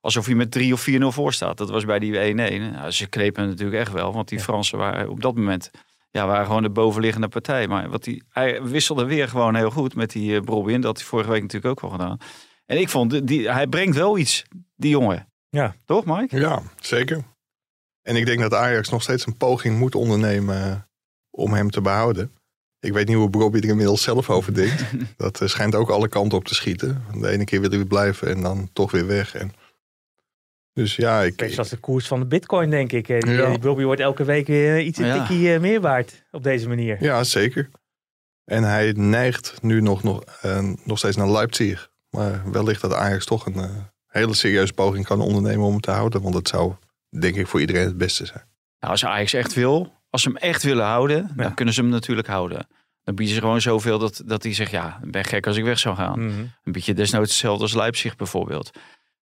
[0.02, 1.58] alsof hij met 3 of 4-0 voor staat.
[1.58, 2.36] Dat was bij die 1-1.
[2.36, 5.72] Nou, ze knepen natuurlijk echt wel, want die Fransen waren op dat moment...
[6.14, 7.68] Ja, waren gewoon de bovenliggende partij.
[7.68, 10.74] Maar wat die, hij wisselde weer gewoon heel goed met die uh, Brobby.
[10.74, 12.18] En dat had hij vorige week natuurlijk ook wel gedaan.
[12.66, 14.44] En ik vond, die, hij brengt wel iets,
[14.76, 15.28] die jongen.
[15.50, 15.76] Ja.
[15.86, 16.40] Toch, Mike?
[16.40, 17.24] Ja, zeker.
[18.02, 20.88] En ik denk dat Ajax nog steeds een poging moet ondernemen
[21.30, 22.32] om hem te behouden.
[22.82, 24.84] Ik weet niet hoe Bobby er inmiddels zelf over denkt.
[25.18, 27.04] dat eh, schijnt ook alle kanten op te schieten.
[27.20, 29.36] De ene keer wil hij weer blijven en dan toch weer weg.
[29.36, 29.54] En...
[30.74, 33.10] Dus ja, ik, Beetje zoals de koers van de bitcoin, denk ik.
[33.10, 33.50] Eh, Die, Ja.
[33.50, 35.18] die Bobby wordt elke week weer iets een Ja.
[35.18, 37.04] tikkie eh, meer waard op deze manier.
[37.04, 37.70] ja, zeker.
[38.46, 41.90] En hij neigt nu nog, nog, eh, nog steeds naar Leipzig.
[42.10, 43.70] Maar wellicht dat Ajax toch een eh,
[44.08, 46.22] hele serieuze poging kan ondernemen om hem te houden.
[46.22, 46.74] Want dat zou,
[47.20, 48.44] denk ik, voor iedereen het beste zijn.
[48.80, 51.90] Nou, als Ajax echt wil, als ze hem echt willen houden, dan kunnen ze hem
[51.90, 52.68] natuurlijk houden.
[53.04, 55.64] Dan bieden ze gewoon zoveel dat, dat hij zegt, ja, ik ben gek als ik
[55.64, 56.26] weg zou gaan.
[56.26, 56.40] Mhm.
[56.64, 58.72] Een beetje desnoods hetzelfde als Leipzig bijvoorbeeld.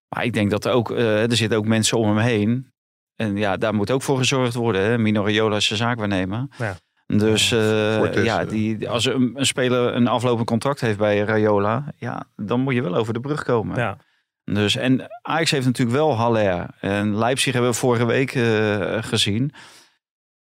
[0.07, 2.71] Maar ik denk dat er ook, eh, er zitten ook mensen om hem heen.
[3.15, 4.81] En ja, daar moet ook voor gezorgd worden.
[4.81, 4.97] Hè?
[4.97, 6.47] Mino Raiola is zijn zaakwaarnemer.
[6.57, 6.77] Ja.
[7.17, 8.49] Dus eh, ja, eh.
[8.49, 12.81] die, als een, een speler een aflopend contract heeft bij Raiola, ja, dan moet je
[12.81, 13.77] wel over de brug komen.
[13.77, 13.97] Ja.
[14.43, 16.67] Dus, en Ajax heeft natuurlijk wel Haller.
[16.79, 19.51] En Leipzig hebben we vorige week eh, gezien.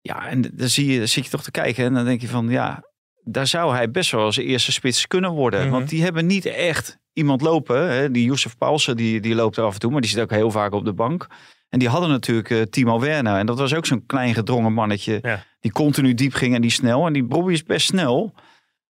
[0.02, 2.50] Ja, en dan zie je, zit je toch te kijken en dan denk je van,
[2.50, 2.84] ja,
[3.24, 5.62] daar zou hij best wel als eerste spits kunnen worden.
[5.62, 5.70] Mhm.
[5.70, 7.90] Want die hebben niet echt iemand lopen.
[7.92, 8.12] Hè?
[8.12, 10.52] Die Youssef Paulsen, die, die loopt er af en toe, maar die zit ook heel
[10.52, 11.28] vaak op de bank.
[11.70, 13.38] En die hadden natuurlijk eh, Timo Werner.
[13.38, 15.20] En dat was ook zo'n klein gedrongen mannetje.
[15.22, 15.44] Ja.
[15.60, 17.06] Die continu diep ging en die snel.
[17.06, 18.34] En die Bobby is best snel.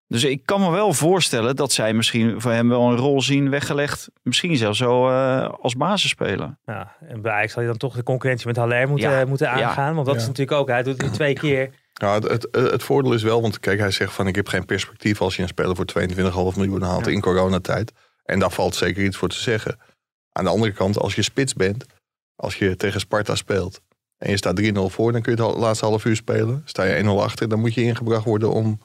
[0.07, 3.49] Dus ik kan me wel voorstellen dat zij misschien voor hem wel een rol zien
[3.49, 4.09] weggelegd.
[4.23, 6.57] Misschien zelfs zo eh, als basisspeler.
[6.65, 9.25] Ja, en bij Ajax zal je dan toch de concurrentie met Haller moeten, Ja.
[9.25, 9.53] moeten Ja.
[9.67, 9.95] aangaan.
[9.95, 11.69] Want dat is natuurlijk ook, hij doet het nu twee keer.
[11.93, 14.65] Ja, het, het, het voordeel is wel, want kijk, hij zegt van ik heb geen
[14.65, 17.11] perspectief als je een speler voor 22,5 miljoen haalt Ja.
[17.11, 17.91] in coronatijd.
[18.23, 19.79] En daar valt zeker iets voor te zeggen.
[20.31, 21.85] Aan de andere kant, als je spits bent,
[22.35, 23.81] als je tegen Sparta speelt
[24.17, 26.61] en je staat 3-0 voor, dan kun je het laatste half uur spelen.
[26.65, 28.79] Sta je 1-0 achter, dan moet je ingebracht worden om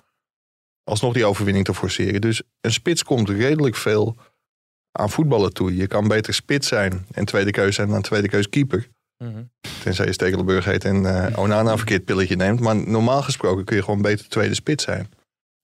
[0.85, 2.21] alsnog die overwinning te forceren.
[2.21, 4.17] Dus een spits komt redelijk veel
[4.93, 5.77] aan voetballen toe.
[5.77, 8.89] Je kan beter spits zijn en tweede keuze zijn dan tweede keuze keeper.
[9.25, 9.43] Mhm.
[9.83, 12.61] Tenzij je Stekelenburg heet en eh Onana een verkeerd pilletje neemt.
[12.61, 15.09] Maar normaal gesproken kun je gewoon beter tweede spits zijn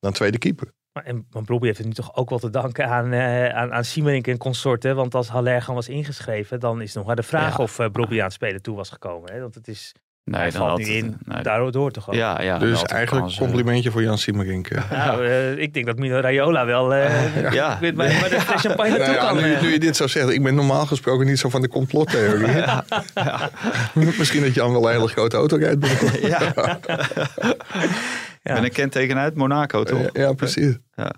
[0.01, 0.73] dan tweede keeper.
[0.93, 3.85] Maar, en, maar heeft het nu toch ook wel te danken aan, eh aan, aan
[3.85, 4.97] Siemerink en consorten.
[4.97, 7.63] Want als Haller gewoon was ingeschreven, dan is nog maar de vraag Ja.
[7.63, 9.33] of Bobby aan het spelen toe was gekomen.
[9.33, 9.41] Hè?
[9.41, 9.95] Want het is,
[10.31, 12.14] Nee, hij dan valt het- in, nee, daardoor toch.
[12.14, 12.59] Ja, ja.
[12.59, 14.69] dus had het eigenlijk eh, complimentje voor Jan Siemerink.
[14.69, 14.91] eh.
[14.91, 17.79] Nou, eh, ik denk dat Mino Raiola wel eh Ja.
[18.57, 19.37] champagne Nou ja, kan.
[19.37, 19.61] nu, eh.
[19.62, 22.64] nu je dit zo zegt, ik ben normaal gesproken niet zo van de complottheorie.
[24.19, 25.79] Misschien dat Jan wel een hele grote auto rijdt.
[25.79, 26.21] binnenkort.
[26.21, 26.53] Ja.
[28.55, 30.01] Met een kenteken uit Monaco, toch?
[30.01, 30.77] Ja, ja, precies.
[30.95, 31.11] Nou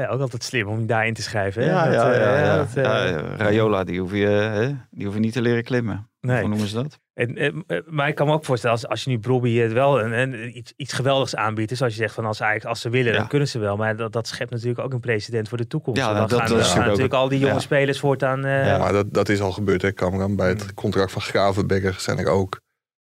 [0.00, 1.62] ja, ook altijd slim om daarin te schrijven.
[1.62, 1.68] Hè?
[1.70, 2.56] Ja, Dat, ja, eh, ja, ja.
[2.56, 6.10] dat, eh, Ja, Raiola, die hoef, je, hè, die hoef je niet te leren klimmen.
[6.20, 6.40] Nee.
[6.40, 6.98] Hoe noemen ze dat?
[7.14, 9.72] En, eh, eh, maar ik kan me ook voorstellen, als, als je nu Bobby het
[9.72, 11.68] wel een, een, iets, iets geweldigs aanbiedt.
[11.68, 13.18] Dus als je zegt van als, eigenlijk, als ze willen, Ja.
[13.18, 13.76] dan kunnen ze wel.
[13.76, 16.00] Maar dat, dat schept natuurlijk ook een precedent voor de toekomst.
[16.00, 17.58] Ja, dan dat- gaan, dat dan is gaan natuurlijk ook- al die jonge ja.
[17.60, 18.44] spelers voortaan.
[18.44, 18.78] eh, Ja.
[18.78, 20.36] Maar dat, dat is al gebeurd, hè, Cameron.
[20.36, 22.60] Bij het contract van Gravenberger zijn er ook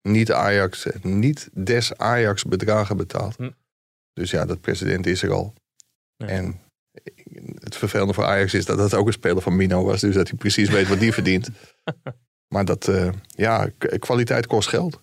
[0.09, 3.37] niet Ajax, niet des Ajax bedragen betaald.
[3.37, 3.51] Hm.
[4.13, 5.55] Dus ja, dat president is er al.
[6.17, 6.61] En
[7.55, 10.01] het vervelende voor Ajax is dat dat ook een speler van Mino was.
[10.01, 11.49] Dus dat hij precies weet wat die verdient.
[12.53, 15.03] Maar dat, eh, ja, kwaliteit kost geld.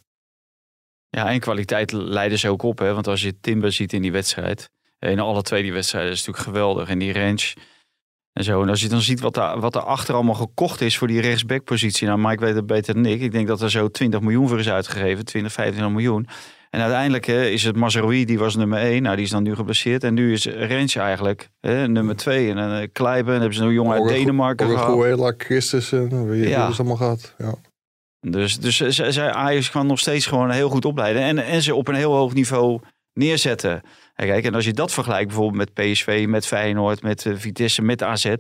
[1.10, 2.80] Ja, en kwaliteit leiden ze ook op.
[2.80, 2.93] Hè?
[2.93, 4.69] Want als je Timber ziet in die wedstrijd.
[4.99, 6.89] In alle twee die wedstrijden is het natuurlijk geweldig.
[6.89, 7.54] En die range
[8.34, 8.62] en zo.
[8.62, 11.21] En als je dan ziet wat, daar, wat er achter allemaal gekocht is voor die
[11.21, 12.08] rechtsbackpositie.
[12.08, 13.21] Nou, Mike weet het beter dan ik.
[13.21, 15.25] Ik denk dat er zo 20 miljoen voor is uitgegeven.
[15.25, 16.28] 20, 25 miljoen.
[16.69, 19.01] En uiteindelijk hè, is het Mazraoui, die was nummer 1.
[19.01, 20.03] Nou, die is dan nu geblesseerd.
[20.03, 22.53] En nu is Rens eigenlijk hè, nummer 2.
[22.53, 24.95] En uh, Kleiben, dan hebben ze een jongen uit Denemarken gehad.
[24.95, 26.58] Orguela, Christensen, wie ja.
[26.58, 27.34] hebben ze allemaal gehad.
[27.38, 27.55] Ja.
[28.19, 31.21] Dus, dus zij, Ajax kan nog steeds gewoon heel goed opleiden.
[31.21, 32.79] En, en ze op een heel hoog niveau
[33.13, 33.82] neerzetten.
[34.15, 37.82] En kijk, en als je dat vergelijkt bijvoorbeeld met PSV, met Feyenoord, met uh, Vitesse,
[37.82, 38.34] met AZ.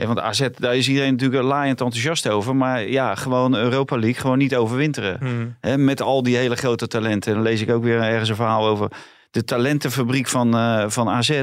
[0.00, 2.56] Hè, want AZ, daar is iedereen natuurlijk laaiend enthousiast over.
[2.56, 5.56] Maar ja, gewoon Europa League, gewoon niet overwinteren.
[5.60, 7.34] Hè, met al die hele grote talenten.
[7.34, 8.90] Dan lees ik ook weer ergens een verhaal over
[9.30, 11.42] de talentenfabriek van, uh, van AZ.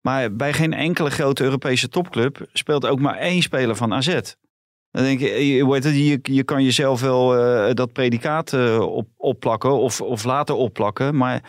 [0.00, 4.20] Maar bij geen enkele grote Europese topclub speelt ook maar één speler van AZ.
[4.90, 9.78] Dan denk je, je, je, je kan jezelf wel uh, dat predicaat uh, op, opplakken
[9.78, 11.16] of, of laten opplakken.
[11.16, 11.42] Maar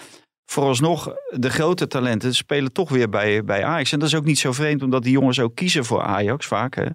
[0.51, 3.91] vooralsnog, de grote talenten spelen toch weer bij, bij Ajax.
[3.91, 6.75] En dat is ook niet zo vreemd, omdat die jongens ook kiezen voor Ajax vaak.
[6.75, 6.85] Hè.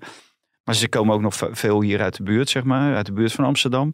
[0.64, 3.32] Maar ze komen ook nog veel hier uit de buurt, zeg maar, uit de buurt
[3.32, 3.90] van Amsterdam.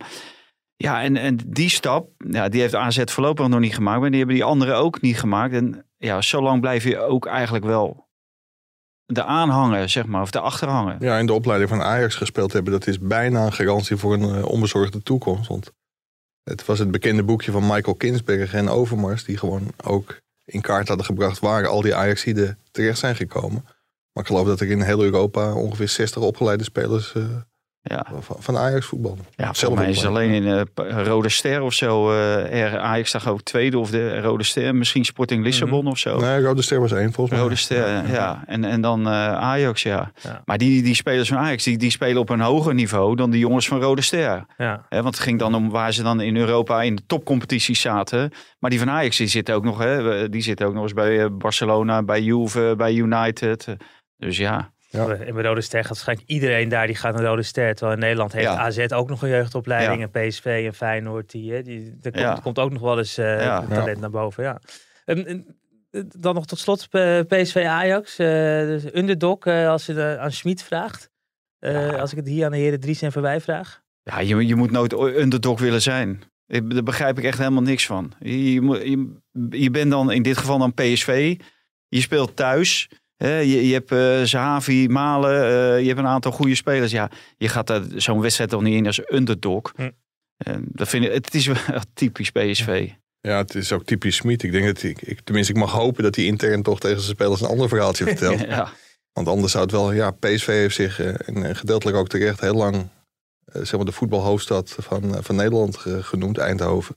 [0.77, 4.01] Ja, en, en die stap, ja, die heeft AZ voorlopig nog niet gemaakt.
[4.01, 5.55] Maar die hebben die anderen ook niet gemaakt.
[5.55, 8.09] En ja, zo lang blijf je ook eigenlijk wel
[9.05, 10.96] de aanhanger, zeg maar, of de achterhanger.
[10.98, 14.38] Ja, in de opleiding van Ajax gespeeld hebben, dat is bijna een garantie voor een
[14.38, 15.48] uh, onbezorgde toekomst.
[15.48, 15.72] Want
[16.44, 20.88] het was het bekende boekje van Michael Kinsberg en Overmars, die gewoon ook in kaart
[20.88, 23.64] hadden gebracht waar al die Ajaxiden terecht zijn gekomen.
[24.12, 27.24] Maar ik geloof dat er in heel Europa ongeveer 60 opgeleide spelers uh,
[27.82, 28.06] ja.
[28.20, 29.18] van Ajax voetbal.
[29.36, 32.12] Ja, volgens mij is het alleen in uh, Rode Ster of zo.
[32.12, 34.74] Uh, Ajax zag ook tweede of de Rode Ster.
[34.74, 35.90] Misschien Sporting Lissabon mm -hmm.
[35.90, 36.20] of zo.
[36.20, 37.44] Nee, Rode Ster was één volgens mij.
[37.44, 38.02] Rode Ster, ja.
[38.06, 38.42] ja.
[38.46, 40.12] En, en dan uh, Ajax, ja.
[40.22, 40.42] ja.
[40.44, 43.40] Maar die, die spelers van Ajax, die, die spelen op een hoger niveau dan die
[43.40, 44.46] jongens van Rode Ster.
[44.56, 44.86] Ja.
[44.88, 48.30] He, want het ging dan om waar ze dan in Europa in de topcompetities zaten.
[48.58, 51.32] Maar die van Ajax, die zitten ook nog, hè, die zitten ook nog eens bij
[51.32, 53.76] Barcelona, bij Juve, bij United.
[54.16, 54.72] Dus ja.
[54.92, 55.14] Ja.
[55.14, 57.74] In de Rode Ster gaat waarschijnlijk iedereen daar die gaat naar Rode Ster.
[57.74, 58.57] Terwijl in Nederland heeft ja.
[58.57, 60.00] AZ ook nog een jeugdopleiding.
[60.00, 60.09] Ja.
[60.12, 61.31] En PSV en Feyenoord.
[61.31, 64.44] Die, die, er komt, komt ook nog wel eens uh, talent naar boven.
[64.44, 64.61] Ja.
[65.05, 65.57] En, en,
[66.18, 66.88] dan nog tot slot
[67.28, 68.18] PSV Ajax.
[68.18, 68.26] Uh,
[68.61, 71.11] dus underdog uh, als je de, aan Schmid vraagt.
[71.98, 73.83] Als ik het hier aan de heren Dries en Verwij vraag.
[74.02, 76.22] Ja, je, je moet nooit underdog willen zijn.
[76.46, 78.12] Ik, daar begrijp ik echt helemaal niks van.
[78.18, 79.16] Je, je, je,
[79.61, 81.38] je bent dan in dit geval dan PSV.
[81.88, 82.88] Je speelt thuis.
[83.28, 86.92] Je, je, hebt uh, Zahavi, Malen, uh, je hebt een aantal goede spelers.
[86.92, 89.72] Ja, je gaat zo'n wedstrijd toch niet in als underdog.
[89.76, 89.90] Hm.
[90.37, 91.56] En dat vind ik, het is wel
[91.94, 92.90] typisch PSV.
[93.20, 94.42] Ja, het is ook typisch Smit.
[94.42, 97.14] Ik denk dat ik, ik, tenminste, ik mag hopen dat hij intern toch tegen zijn
[97.14, 98.40] spelers een ander verhaaltje vertelt.
[98.48, 98.72] ja.
[99.12, 102.88] Want anders zou het wel, ja, PSV heeft zich, en gedeeltelijk ook terecht, heel lang,
[103.44, 106.96] zeg maar, de voetbalhoofdstad van, van Nederland genoemd, Eindhoven.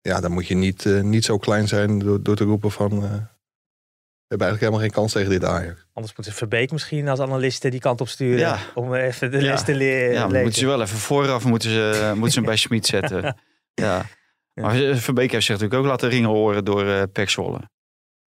[0.00, 3.28] Ja, dan moet je niet, niet zo klein zijn door, door te roepen van
[4.28, 5.86] hebben eigenlijk helemaal geen kans tegen dit Ajax.
[5.92, 8.38] Anders moeten Verbeek misschien als analisten die kant op sturen.
[8.38, 8.58] Ja.
[8.74, 10.12] Om even de les te leren.
[10.12, 13.36] Ja, maar moeten ze wel even vooraf moeten ze, moeten ze hem bij Schmid zetten.
[13.74, 14.06] ja.
[14.54, 17.60] Maar Verbeek heeft zich natuurlijk ook laten ringen horen door uh, Pek Zwolle.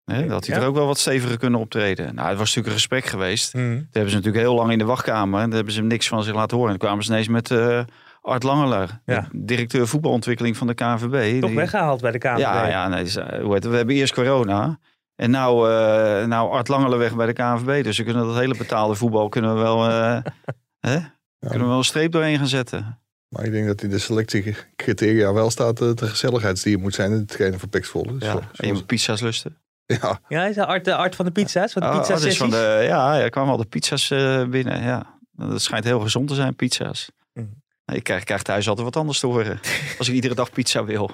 [0.06, 2.16] Hè, dat hij er ook wel wat steviger kunnen optreden.
[2.16, 3.54] Nou, het was natuurlijk een gesprek geweest.
[3.54, 3.62] Mm.
[3.70, 5.40] Daar hebben ze natuurlijk heel lang in de wachtkamer.
[5.40, 6.74] En daar hebben ze hem niks van zich laten horen.
[6.74, 7.84] En dan kwamen ze ineens met uh,
[8.22, 9.02] Art Langeler.
[9.06, 9.28] Ja.
[9.32, 11.40] Directeur voetbalontwikkeling van de KNVB.
[11.40, 12.38] Toch die, weggehaald bij de KNVB.
[12.38, 14.80] Ja, ja nee, dus, hoe heet het, we hebben eerst corona.
[15.16, 17.84] En nou, uh, nou Art Langele weg bij de KNVB.
[17.84, 20.18] Dus we kunnen dat hele betaalde voetbal kunnen we wel, uh,
[20.90, 21.00] hè?
[21.40, 22.98] kunnen we wel een streep doorheen gaan zetten.
[23.28, 27.12] Maar ik denk dat in de selectiecriteria wel staat dat de gezelligheidsdier moet zijn.
[27.12, 28.18] Het trainen voor Pexvolle.
[28.18, 29.58] Dus ja, en je moet pizza's lusten.
[29.86, 31.74] Ja, ja is de art, de art van de pizza's?
[31.74, 34.84] Van de oh, pizza is van de, ja, er kwamen al de pizza's uh, binnen.
[34.84, 35.20] Ja.
[35.32, 37.12] Dat schijnt heel gezond te zijn, pizza's.
[37.34, 37.63] Mm.
[37.94, 39.60] Ik krijg, krijg thuis altijd wat anders te horen.
[39.98, 41.12] als ik iedere dag pizza wil.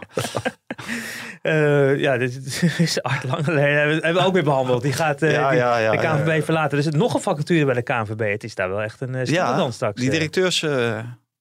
[1.43, 3.75] Uh, ja, dit is Art Langeleen.
[3.75, 4.81] Hebben we ook weer behandeld.
[4.81, 6.77] Die gaat uh, ja, die, ja, ja, de KNVB verlaten.
[6.77, 8.31] Dus het nog een vacature bij de KNVB.
[8.31, 10.01] Het is daar wel echt een uh, ja, dan straks.
[10.01, 10.65] Die directeurs...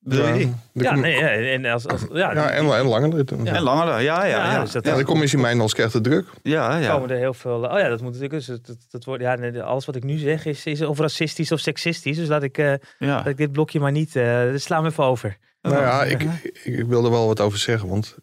[0.09, 0.55] bedoel je die?
[0.73, 3.25] Ja, nee, en, als, als, ja, ja, en, en Langele.
[3.45, 3.55] Ja.
[3.55, 4.53] En Langele, ja, ja.
[4.53, 4.61] ja.
[4.61, 6.27] Dus dat ja, de commissie Mijnals krijgt de druk.
[6.43, 6.93] Ja, ja.
[6.93, 7.65] komen er heel veel...
[7.65, 8.47] Oh ja, dat moet natuurlijk...
[8.47, 11.53] Dus dat, dat wordt, ja, nee, alles wat ik nu zeg is, is of racistisch
[11.53, 12.17] of seksistisch.
[12.17, 12.79] Dus laat ik, ja.
[12.99, 14.17] laat ik dit blokje maar niet...
[14.17, 15.37] Uh, slaan we even over.
[15.63, 18.17] Nou ja, ik, ik, ik wilde wel wat over zeggen, want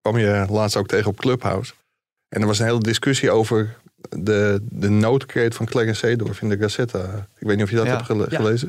[0.00, 1.72] kwam je laatst ook tegen op Clubhouse.
[2.28, 3.76] En er was een hele discussie over
[4.08, 7.28] de, de noodkreet van Clarence Seedorf in de Gazetta.
[7.38, 7.92] Ik weet niet of je dat Ja.
[7.92, 8.68] hebt gele- Ja.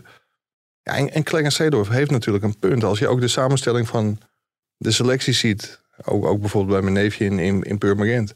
[0.81, 2.83] Ja, en, en Clarence Seedorf heeft natuurlijk een punt.
[2.83, 4.19] Als je ook de samenstelling van
[4.77, 8.33] de selectie ziet, ook, ook bijvoorbeeld bij mijn neefje in, in, in Purmerend.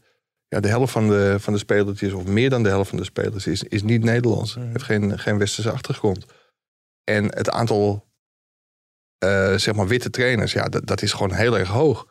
[0.48, 3.04] Ja, de helft van de, van de spelertjes, of meer dan de helft van de
[3.04, 4.56] spelers, is, is niet Nederlands.
[4.56, 4.66] Mhm.
[4.66, 6.24] Heeft geen, geen westerse achtergrond.
[7.04, 8.04] En het aantal
[9.18, 12.06] eh, zeg maar witte trainers, ja, dat, dat is gewoon heel erg hoog.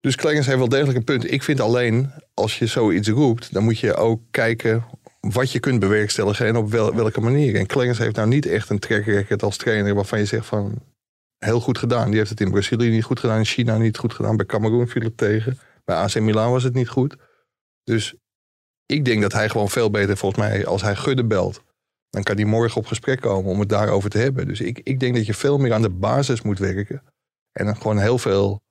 [0.00, 1.32] Dus Clarence heeft wel degelijk een punt.
[1.32, 4.84] Ik vind alleen, als je zoiets roept, dan moet je ook kijken
[5.32, 7.54] wat je kunt bewerkstelligen en op wel- welke manier.
[7.54, 10.82] En Clarence heeft nou niet echt een track record als trainer waarvan je zegt van,
[11.38, 12.08] heel goed gedaan.
[12.08, 14.36] Die heeft het in Brazilië niet goed gedaan, in China niet goed gedaan.
[14.36, 15.58] Bij Cameroen viel het tegen.
[15.84, 17.16] Bij AC Milan was het niet goed.
[17.84, 18.14] Dus
[18.86, 21.62] ik denk dat hij gewoon veel beter, volgens mij, als hij Gudde belt.
[22.10, 24.46] Dan kan hij morgen op gesprek komen om het daarover te hebben.
[24.46, 27.02] Dus ik, ik denk dat je veel meer aan de basis moet werken.
[27.52, 28.62] En dan gewoon heel veel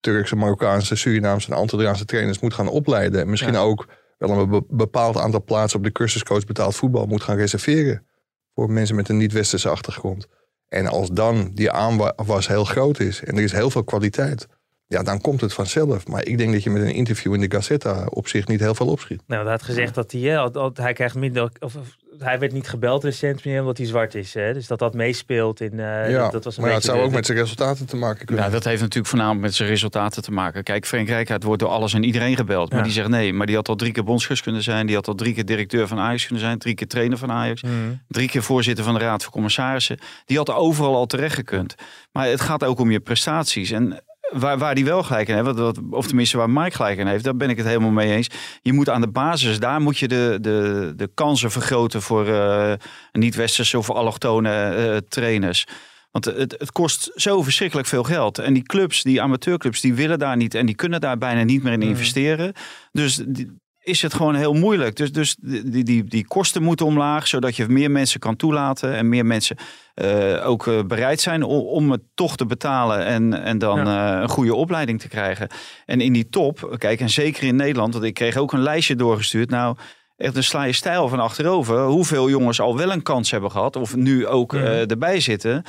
[0.00, 3.20] Turkse, Marokkaanse, Surinaamse en Antilliaanse trainers moet gaan opleiden.
[3.20, 3.88] En misschien ook
[4.18, 8.06] wel een be- bepaald aantal plaatsen op de cursuscoach betaald voetbal moet gaan reserveren.
[8.54, 10.26] Voor mensen met een niet-westerse achtergrond.
[10.68, 14.48] En als dan die aanwas heel groot is en er is heel veel kwaliteit.
[14.86, 16.06] Ja, dan komt het vanzelf.
[16.06, 18.74] Maar ik denk dat je met een interview in de Gazzetta op zich niet heel
[18.74, 19.22] veel opschiet.
[19.26, 21.76] Nou, hij had gezegd dat hij, hij krijgt minder, of
[22.18, 24.34] hij werd niet gebeld recent meer omdat hij zwart is.
[24.34, 24.52] Hè?
[24.52, 26.98] Dus dat dat meespeelt in, eh, ja, dat, dat was een maar ja, het zou
[26.98, 29.68] de- ook met zijn resultaten te maken kunnen Ja, dat heeft natuurlijk voornamelijk met zijn
[29.68, 30.62] resultaten te maken.
[30.62, 32.72] Kijk, Frank Rijkaard wordt door alles en iedereen gebeld.
[32.72, 34.86] Maar die zegt nee, maar die had al drie keer bondscoach kunnen zijn.
[34.86, 36.58] Die had al drie keer directeur van Ajax kunnen zijn.
[36.58, 37.62] Drie keer trainer van Ajax.
[37.62, 37.72] Mhm.
[38.08, 39.98] Drie keer voorzitter van de Raad van Commissarissen.
[40.24, 41.74] Die had overal al terecht gekund.
[42.12, 43.70] Maar het gaat ook om je prestaties.
[43.70, 46.98] En waar, waar die wel gelijk in heeft, wat, wat- of tenminste waar Mike gelijk
[46.98, 48.28] in heeft, daar ben ik het helemaal mee eens.
[48.62, 52.72] Je moet aan de basis, daar moet je de, de, de kansen vergroten voor eh,
[53.12, 55.66] niet-westerse of allochtone eh, trainers.
[56.10, 58.38] Want het, het kost zo verschrikkelijk veel geld.
[58.38, 61.62] En die clubs, die amateurclubs, die willen daar niet en die kunnen daar bijna niet
[61.62, 62.52] meer in investeren.
[62.92, 63.50] Dus die-
[63.88, 64.96] is het gewoon heel moeilijk.
[64.96, 69.08] Dus, dus die, die, die kosten moeten omlaag, zodat je meer mensen kan toelaten en
[69.08, 69.56] meer mensen
[69.94, 74.18] eh, ook eh, bereid zijn om, om het toch te betalen en, en dan eh,
[74.20, 75.48] een goede opleiding te krijgen.
[75.86, 78.96] En in die top, kijk, en zeker in Nederland, want ik kreeg ook een lijstje
[78.96, 79.50] doorgestuurd.
[79.50, 79.76] Nou,
[80.16, 81.84] echt dan sla je stijl van achterover.
[81.84, 85.64] Hoeveel jongens al wel een kans hebben gehad, of nu ook erbij zitten.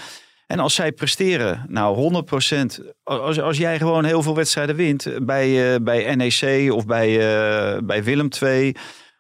[0.52, 2.32] En als zij presteren, nou 100
[3.04, 7.82] als, als jij gewoon heel veel wedstrijden wint bij, eh, bij NEC of bij, eh,
[7.84, 8.76] bij Willem II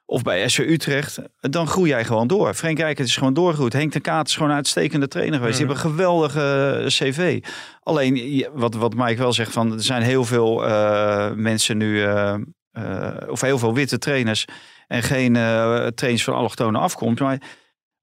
[0.05, 2.53] of bij SC Utrecht, dan groei jij gewoon door.
[2.53, 3.73] Frank Rijkaard is gewoon doorgegroeid.
[3.73, 5.57] Henk de Kaat is gewoon een uitstekende trainer geweest.
[5.57, 7.43] Die hebben een geweldige eh, cv.
[7.79, 12.35] Alleen, wat, wat Mike wel zegt, van, er zijn heel veel eh, mensen nu, eh,
[12.71, 14.45] eh, of heel veel witte trainers
[14.87, 17.19] en geen eh, trainers van allochtone afkomst.
[17.19, 17.41] Maar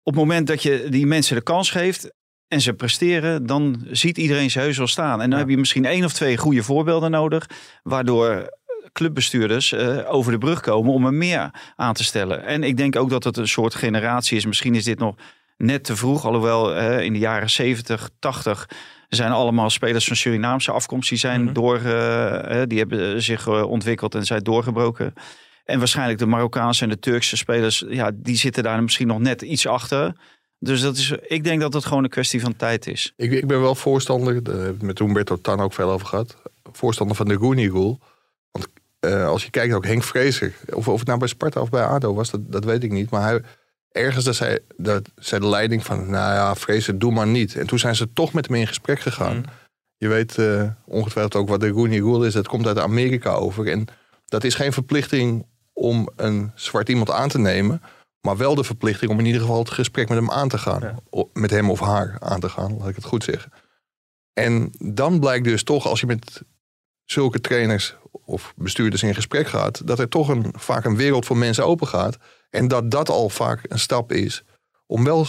[0.02, 2.14] op het moment dat je die mensen de kans geeft
[2.48, 5.22] en ze presteren, dan ziet iedereen ze heus wel staan.
[5.22, 7.48] En dan heb je misschien één of twee goede voorbeelden nodig,
[7.82, 8.54] waardoor
[8.92, 12.44] clubbestuurders eh, over de brug komen om er meer aan te stellen.
[12.44, 14.46] En ik denk ook dat het een soort generatie is.
[14.46, 15.14] Misschien is dit nog
[15.56, 18.66] net te vroeg, alhoewel eh, in de jaren 70, 80
[19.08, 23.70] zijn allemaal spelers van Surinaamse afkomst die zijn door, eh, eh, die hebben zich eh,
[23.70, 25.14] ontwikkeld en zijn doorgebroken.
[25.64, 29.42] En waarschijnlijk de Marokkaanse en de Turkse spelers, ja, die zitten daar misschien nog net
[29.42, 30.12] iets achter.
[30.58, 33.12] Dus dat is, ik denk dat het gewoon een kwestie van tijd is.
[33.16, 36.36] Ik, ik ben wel voorstander, daar heb ik met Humberto Tan ook veel over gehad.
[36.72, 37.98] Voorstander van de Rooney Rule.
[38.50, 38.66] Want
[39.00, 41.84] eh, als je kijkt ook Henk Vrezer, of, of het nou bij Sparta of bij
[41.84, 43.10] ADO was, dat, dat weet ik niet.
[43.10, 43.40] Maar hij,
[43.92, 47.56] ergens dat zei, dat zei de leiding van, nou ja, Vrezer, doe maar niet.
[47.56, 49.44] En toen zijn ze toch met hem in gesprek gegaan.
[49.96, 52.32] Je weet eh, ongetwijfeld ook wat de Rooney Rule is.
[52.32, 53.68] Dat komt uit Amerika over.
[53.68, 53.86] En
[54.24, 57.82] dat is geen verplichting om een zwart iemand aan te nemen.
[58.20, 60.98] Maar wel de verplichting om in ieder geval het gesprek met hem aan te gaan.
[61.32, 63.52] Met hem of haar aan te gaan, laat ik het goed zeggen.
[64.32, 66.42] En dan blijkt dus toch, als je met
[67.04, 71.36] zulke trainers of bestuurders in gesprek gaat, dat er toch een, vaak een wereld voor
[71.36, 72.16] mensen open gaat.
[72.50, 74.44] En dat dat al vaak een stap is
[74.86, 75.26] om wel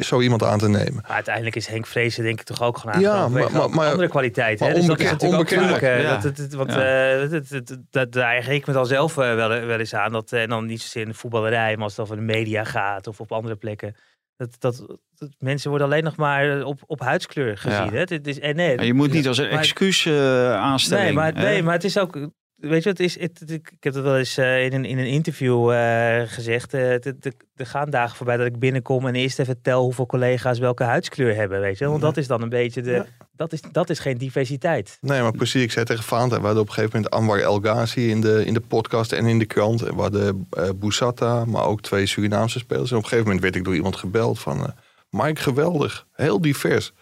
[0.00, 0.94] zo iemand aan te nemen.
[1.02, 3.90] Maar uiteindelijk is Henk Vrezen denk ik toch ook gewoon Ja, maar- vanwege maar- maar-
[3.90, 4.66] andere kwaliteiten.
[4.66, 4.80] maar hè?
[4.80, 6.30] Dus dat is onbekend- natuurlijk ook onbekend- ja.
[6.46, 7.20] Dat, want Ja.
[7.22, 10.12] eh, dat, daar erger ik me dan zelf eh, wel, wel eens aan.
[10.12, 12.64] Dat, eh, en dan niet zozeer in de voetballerij, maar als het over de media
[12.64, 13.94] gaat of op andere plekken.
[14.36, 17.84] Dat, dat, dat mensen worden alleen nog maar op, op huidskleur gezien.
[17.84, 17.90] Ja.
[17.90, 17.98] Hè?
[17.98, 21.04] Het is, en nee, Maar je moet niet als een excuus eh aanstellen.
[21.04, 22.28] Nee, maar, nee, maar het is ook.
[22.68, 24.98] Weet je, het is, het, het- ik heb het wel eens eh, in, een, in
[24.98, 26.74] een interview eh, gezegd.
[26.74, 30.06] eh, het- het- er gaan dagen voorbij dat ik binnenkom en eerst even tel hoeveel
[30.06, 31.60] collega's welke huidskleur hebben.
[31.60, 33.04] Weet je, want dat is dan een beetje de.
[33.36, 34.98] Dat, is, dat is geen diversiteit.
[35.00, 35.62] Nee, maar precies.
[35.62, 38.44] Ik zei tegen Faanta, we hadden op een gegeven moment Anwar El Ghazi in de,
[38.46, 39.82] in de podcast en in de krant.
[39.82, 42.90] En we hadden Boussata, maar ook twee Surinaamse spelers.
[42.90, 44.74] En op een gegeven moment werd ik door iemand gebeld van...
[45.10, 46.06] Mike, geweldig.
[46.12, 46.92] Heel divers.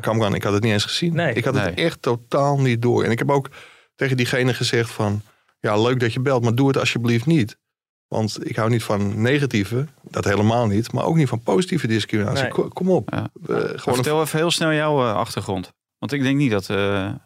[0.00, 1.14] Kamran, ik had het niet eens gezien.
[1.14, 1.34] Nee.
[1.34, 1.84] ik had het Nee.
[1.86, 3.04] echt totaal niet door.
[3.04, 3.48] En ik heb ook
[3.96, 5.22] tegen diegene gezegd van...
[5.60, 7.56] Ja, leuk dat je belt, maar doe het alsjeblieft niet.
[8.08, 10.92] Want ik hou niet van negatieve, dat helemaal niet.
[10.92, 12.42] Maar ook niet van positieve discriminatie.
[12.42, 12.68] Nee.
[12.68, 13.10] Kom op.
[13.10, 13.18] Ja.
[13.18, 15.72] Eh, gewoon een Vertel even heel snel jouw eh, achtergrond.
[15.98, 16.70] Want ik denk niet dat...
[16.70, 16.76] eh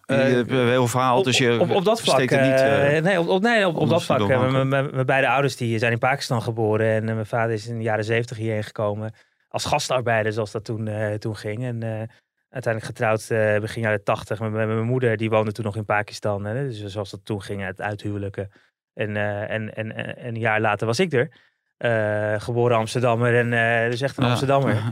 [0.07, 2.19] je hebt een heel verhaal, Op, dus je op, op dat vlak.
[2.21, 2.31] niet...
[2.31, 4.29] eh, eh, nee, op, op, nee, op, op dat vlak.
[4.31, 4.63] eh.
[4.65, 6.87] Mijn, beide ouders die zijn in Pakistan geboren.
[6.87, 9.15] En eh, mijn vader is in de jaren zeventig hierheen gekomen.
[9.49, 11.65] Als gastarbeider, zoals dat toen, eh, toen ging.
[11.65, 12.09] En eh,
[12.51, 14.41] uiteindelijk getrouwd eh, begin jaren tachtig.
[14.41, 16.45] Met, met mijn moeder, die woonde toen nog in Pakistan.
[16.45, 18.51] Hè, dus zoals dat toen ging, het uithuwelijken.
[18.95, 21.31] En, eh, en, en, en, en een jaar later was ik er.
[21.77, 24.31] Eh, geboren Amsterdammer en dus echt een Ja.
[24.31, 24.75] Amsterdammer.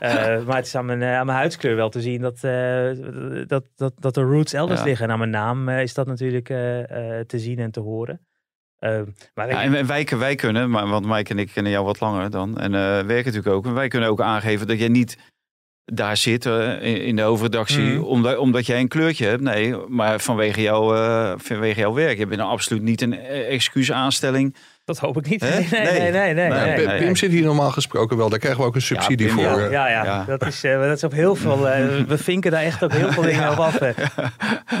[0.00, 0.40] Ja.
[0.46, 2.40] Maar het is aan mijn, aan mijn huidskleur wel te zien dat,
[3.48, 4.86] dat, dat, dat de roots elders Ja.
[4.86, 5.06] liggen.
[5.06, 6.46] En aan mijn naam is dat natuurlijk
[7.26, 8.26] te zien en te horen.
[8.78, 9.00] Eh,
[9.34, 12.30] maar Ja, en wij, wij kunnen, maar, want Mike en ik kennen jou wat langer
[12.30, 12.58] dan.
[12.58, 13.66] En eh werken natuurlijk ook.
[13.66, 15.18] En wij kunnen ook aangeven dat jij niet
[15.92, 17.82] daar zit eh, in, de hoofdredactie.
[17.82, 18.02] Mhm.
[18.02, 19.42] Omdat, omdat jij een kleurtje hebt.
[19.42, 22.18] Nee, maar vanwege, jou, eh, vanwege jouw werk.
[22.18, 24.56] Je bent nou absoluut niet een eh, excuusaanstelling.
[24.84, 25.40] dat hoop ik niet.
[25.40, 25.48] Hè?
[25.58, 26.10] Nee, nee, nee.
[26.10, 26.98] nee, nee, Nee, Ja, nee.
[26.98, 28.28] Pim- zit hier normaal gesproken wel.
[28.28, 29.60] Daar krijgen we ook een subsidie Pim, voor.
[29.60, 29.70] ja.
[29.70, 30.24] Ja, ja, Ja.
[30.24, 31.60] Dat, is, dat is op heel veel.
[32.08, 33.80] we vinken daar echt op heel veel dingen op af.
[33.80, 33.94] Er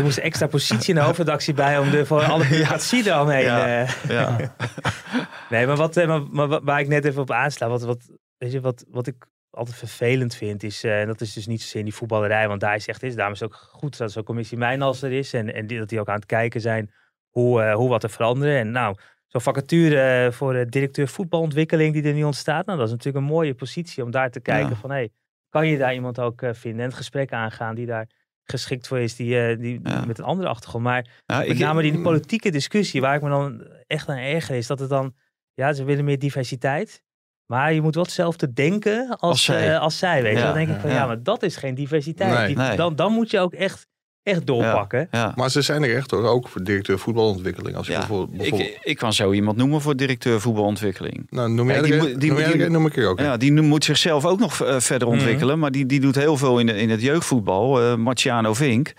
[0.02, 3.04] moest extra positie in de hoofdredactie bij om de, voor alle bureaucratie.
[3.04, 3.86] Ja.
[5.50, 7.98] Nee, maar, wat, maar, maar wa- waar ik net even op aansla, wat, wat,
[8.38, 9.14] weet je, wat, wat ik
[9.50, 12.60] altijd vervelend vind, is, eh, en dat is dus niet zozeer in die voetballerij, want
[12.60, 15.32] daar is echt is, daarom is het ook goed dat zo'n commissie Mijnals er is
[15.32, 16.90] en, en die, dat die ook aan het kijken zijn
[17.28, 18.58] hoe, eh, hoe wat er veranderen.
[18.58, 18.96] En nou,
[19.26, 23.24] zo'n vacature eh, voor de directeur voetbalontwikkeling die er nu ontstaat, nou, dat is natuurlijk
[23.24, 24.76] een mooie positie om daar te kijken Ja.
[24.76, 25.10] van, hey,
[25.48, 28.08] kan je daar iemand ook vinden en het gesprek aangaan die daar
[28.44, 30.04] geschikt voor is, die, die, Ja.
[30.04, 30.84] met een andere achtergrond.
[30.84, 34.16] Maar Ja, met ik- name die, die politieke discussie, waar ik me dan echt aan
[34.16, 35.14] erger is, dat het dan,
[35.54, 37.02] ja, ze willen meer diversiteit.
[37.48, 39.74] Maar je moet wel hetzelfde denken als, Als zij.
[39.74, 40.36] eh, als zij weet.
[40.36, 41.06] Ja, Dan denk ik van, ja, ja.
[41.06, 42.38] maar dat is geen diversiteit.
[42.38, 42.46] Nee.
[42.46, 42.76] Die- Nee.
[42.76, 43.86] Dan, dan moet je ook echt,
[44.22, 45.08] echt doorpakken.
[45.10, 45.32] Ja.
[45.36, 47.76] Maar ze zijn er echt hoor, ook voor directeur voetbalontwikkeling.
[47.76, 51.26] Als je bijvoorbeeld, bijvoorbeeld ik, ik kan zo iemand noemen voor directeur voetbalontwikkeling.
[51.30, 52.28] nou, noem jij er die noem er die
[52.86, 53.18] ik er ook.
[53.18, 53.24] een.
[53.24, 55.16] Ja, die moet zichzelf ook nog eh, verder Mhm.
[55.16, 55.58] ontwikkelen.
[55.58, 57.80] Maar die, die doet heel veel in, de, in het jeugdvoetbal.
[57.82, 58.92] eh Marciano Vink.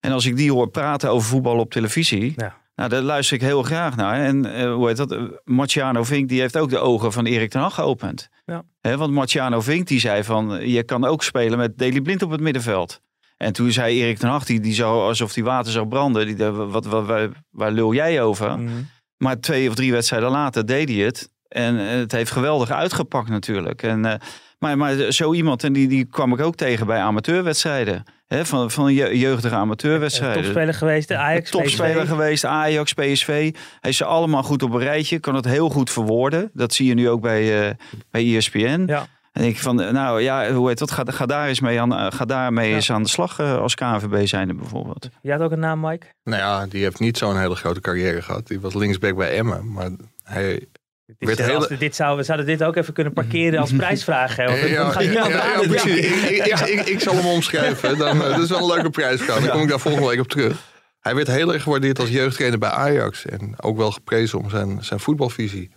[0.00, 2.32] En als ik die hoor praten over voetbal op televisie.
[2.36, 2.56] Ja.
[2.80, 4.20] Nou, daar luister ik heel graag naar.
[4.20, 5.16] En eh, hoe heet dat?
[5.44, 8.28] Marciano Vink die heeft ook de ogen van Erik ten Hag geopend.
[8.44, 8.64] Ja.
[8.96, 10.68] Want Marciano Vink die zei van...
[10.68, 13.00] Je kan ook spelen met Deli Blind op het middenveld.
[13.36, 16.26] En toen zei Erik ten Hag, die, die zou alsof die water zou branden.
[16.26, 18.58] Die, wat, wat, waar, waar lul jij over?
[18.58, 18.70] Mhm.
[19.16, 21.30] Maar twee of drie wedstrijden later deed hij het.
[21.48, 23.82] En eh, het heeft geweldig uitgepakt natuurlijk.
[23.82, 24.20] En, eh,
[24.60, 28.04] maar, maar zo iemand, en die, die kwam ik ook tegen bij amateurwedstrijden.
[28.26, 30.42] Hè, van, van je, jeugdige amateurwedstrijden.
[30.42, 32.08] Topspeler geweest, de Ajax, Topspeler PSV.
[32.08, 33.54] geweest, Ajax, PSV.
[33.80, 35.18] Hij is ze allemaal goed op een rijtje.
[35.18, 36.50] Kan het heel goed verwoorden.
[36.52, 37.74] Dat zie je nu ook bij, eh
[38.10, 38.84] bij ESPN.
[38.86, 39.06] Ja.
[39.32, 40.90] En ik van, nou ja, hoe heet dat?
[40.90, 42.74] Ga, ga daar eens mee aan, eh, ga daarmee Ja.
[42.74, 45.08] eens aan de slag eh, als KNVB zijnde bijvoorbeeld.
[45.22, 46.06] Jij had ook een naam, Mike?
[46.24, 48.46] Nou ja, die heeft niet zo'n hele grote carrière gehad.
[48.46, 49.72] Die was linksback bij Emmen.
[49.72, 49.90] Maar
[50.24, 50.64] hij...
[51.18, 54.36] Dit, Werd hele- we dit zou, we zouden dit ook even kunnen parkeren als prijsvraag.
[54.36, 54.44] Hè?
[54.44, 55.82] Want Ja, gaat ja, niet
[56.46, 57.98] ja, ja, ik zal hem omschrijven.
[57.98, 59.40] Dan, eh, dat is wel een leuke prijsvraag.
[59.40, 60.68] Dan kom ik daar volgende week op terug.
[61.00, 63.26] Hij werd heel erg gewaardeerd als jeugdtrainer bij Ajax.
[63.26, 65.70] En ook wel geprezen om zijn, zijn voetbalvisie.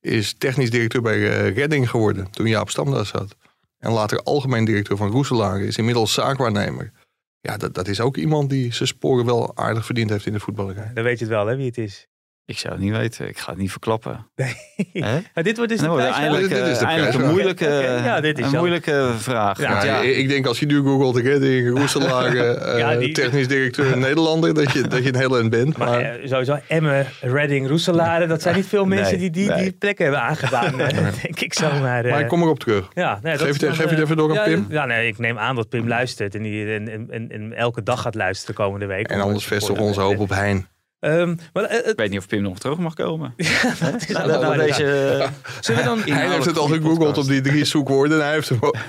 [0.00, 3.36] Is technisch directeur bij eh, Redding geworden toen Jaap Stam daar zat.
[3.78, 5.60] En later algemeen directeur van Roeselaar.
[5.60, 6.92] Is inmiddels zaakwaarnemer.
[7.40, 10.40] Ja, dat, dat is ook iemand die zijn sporen wel aardig verdiend heeft in de
[10.40, 10.90] voetballerij.
[10.94, 12.06] Dan weet je het wel, hè, wie het is.
[12.44, 13.28] Ik zou het niet weten.
[13.28, 14.26] Ik ga het niet verklappen.
[14.34, 14.44] Hè?
[15.34, 17.64] Maar dit wordt dus de Nou, eindelijk, Dit- dit is de eh, eindelijk een moeilijke,
[17.64, 18.58] Oké, ja, dit is een zo.
[18.58, 19.60] moeilijke vraag.
[19.60, 21.16] Ja, Want Ja, ja, ik- Ik denk als je nu googelt
[22.78, 25.76] Ja, die- technisch directeur Nederlander, dat je, dat je een heel eind bent.
[25.76, 29.46] Maar Maar, eh, sowieso Emmen, Redding, Roeselare, dat zijn niet veel mensen Nee, die die,
[29.54, 29.72] die nee.
[29.72, 30.88] plekken hebben aangedaan, eh,
[31.22, 32.04] denk ik zomaar.
[32.06, 32.88] maar ik kom erop terug.
[32.94, 34.66] ja, nee, dat Geef is het- dan, geef het even door aan Pim.
[34.68, 37.82] Ja, nee, ik neem aan dat Pim luistert en, die, en, en, en, en elke
[37.82, 39.08] dag gaat luisteren komende week.
[39.08, 40.68] En anders vestigen we onze hoop op Hein.
[41.00, 43.34] Ehm, maar, eh, ik weet niet of Pim nog terug mag komen.
[43.36, 45.28] dat is Nou, nou, wel- deze,
[45.60, 46.00] Zullen we dan...
[46.16, 48.76] Hij heeft het al gegoogeld op die drie zoekwoorden en hij heeft hem ook.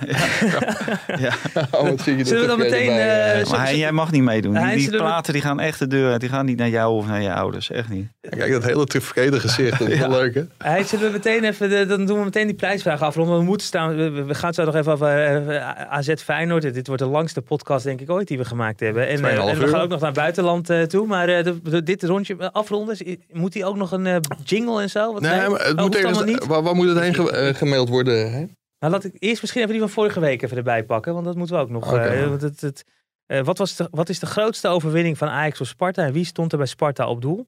[1.18, 1.32] Ja.
[1.72, 2.98] Oh, wat zie je Zullen we dan meteen, bij,
[3.34, 3.48] eh, eh.
[3.50, 4.54] Maar hij- jij mag niet meedoen.
[4.54, 6.20] Die, die platen die gaan echt de deur uit.
[6.20, 7.72] Die gaan niet naar jou of naar je ouders.
[7.72, 8.08] Echt niet.
[8.30, 10.42] Kijk, dat hele tevreden gezicht, dat is wel leuk hè?
[10.58, 13.38] Hij, zullen we meteen even, de, dan doen we meteen die prijsvraag afronden.
[13.38, 16.74] We moeten staan, we, we gaan zo nog even over eh, AZ Feyenoord.
[16.74, 19.08] Dit wordt de langste podcast denk ik ooit die we gemaakt hebben.
[19.08, 21.08] En, eh, 2,5 en we gaan ook nog naar het buitenland eh, toe.
[21.08, 24.82] Maar eh, de- de- dit rondje eh, afronden, moet hij ook nog een eh, jingle
[24.82, 25.14] en zo?
[25.14, 26.46] Wat, Nee, maar het Oh, moet hoeft ergens, niet?
[26.46, 28.32] waar, waar moet het heen ge- eh, gemaild worden?
[28.32, 28.46] Hè?
[28.80, 31.14] Nou, laat ik eerst misschien even die van vorige week even erbij pakken.
[31.14, 31.88] Want dat moeten we ook nog.
[31.94, 32.02] Oké.
[32.02, 32.84] eh, want het, het,
[33.26, 36.04] eh, wat, was de, wat is de grootste overwinning van Ajax op Sparta?
[36.06, 37.48] En wie stond er bij Sparta op doel?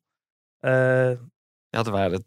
[0.60, 0.72] Eh,
[1.70, 2.24] Ja, er waren de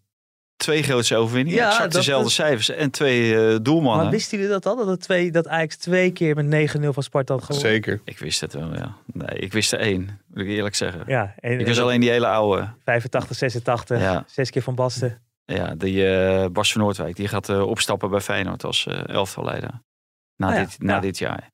[0.56, 1.60] twee grootste overwinningen.
[1.60, 2.68] Ja, exact dezelfde cijfers.
[2.70, 4.02] En twee eh, doelmannen.
[4.02, 4.76] maar wisten jullie dat al?
[4.76, 7.70] Dat, het twee, dat Ajax twee keer met 9-0 van Sparta had gewonnen?
[7.70, 8.00] Zeker.
[8.04, 8.96] Ik wist het wel, ja.
[9.12, 10.20] Nee, ik wist er één.
[10.26, 11.02] Moet ik eerlijk zeggen.
[11.06, 12.68] Ja, en, Ik was alleen die hele oude.
[12.84, 14.24] 85, 86, Ja.
[14.26, 15.20] zes keer van Basten.
[15.44, 17.16] Ja, die eh Bas van Noordwijk.
[17.16, 19.70] Die gaat eh, opstappen bij Feyenoord als eh elftalleider.
[20.36, 21.00] Na, Ah ja, dit, na ja.
[21.00, 21.48] dit jaar.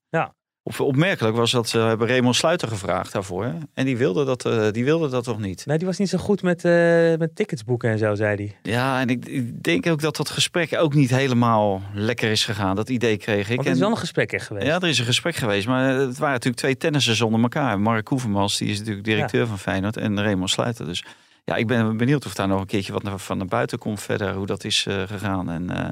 [0.65, 3.45] Op, opmerkelijk was dat ze hebben Raymond Sluiter gevraagd daarvoor.
[3.45, 3.53] hè.
[3.75, 5.67] En die wilde dat, eh, die wilde dat toch niet.
[5.67, 6.73] Nee, die was niet zo goed met, eh,
[7.19, 8.73] met tickets boeken en zo, zei hij.
[8.73, 12.77] Ja, en ik, ik denk ook dat dat gesprek ook niet helemaal lekker is gegaan.
[12.77, 13.55] Dat idee kreeg ik.
[13.57, 14.67] Want er En- is wel een gesprek echt geweest.
[14.67, 17.81] Ja, er is een gesprek geweest, maar het waren natuurlijk twee tennissers zonder elkaar.
[17.81, 20.87] Mark Koevermans, die is natuurlijk directeur van Feyenoord en Raymond Sluiter.
[20.87, 21.05] Dus
[21.45, 24.35] ja, ik ben benieuwd of daar nog een keertje wat van naar buiten komt verder.
[24.35, 25.51] Hoe dat is eh, gegaan.
[25.51, 25.89] En, eh,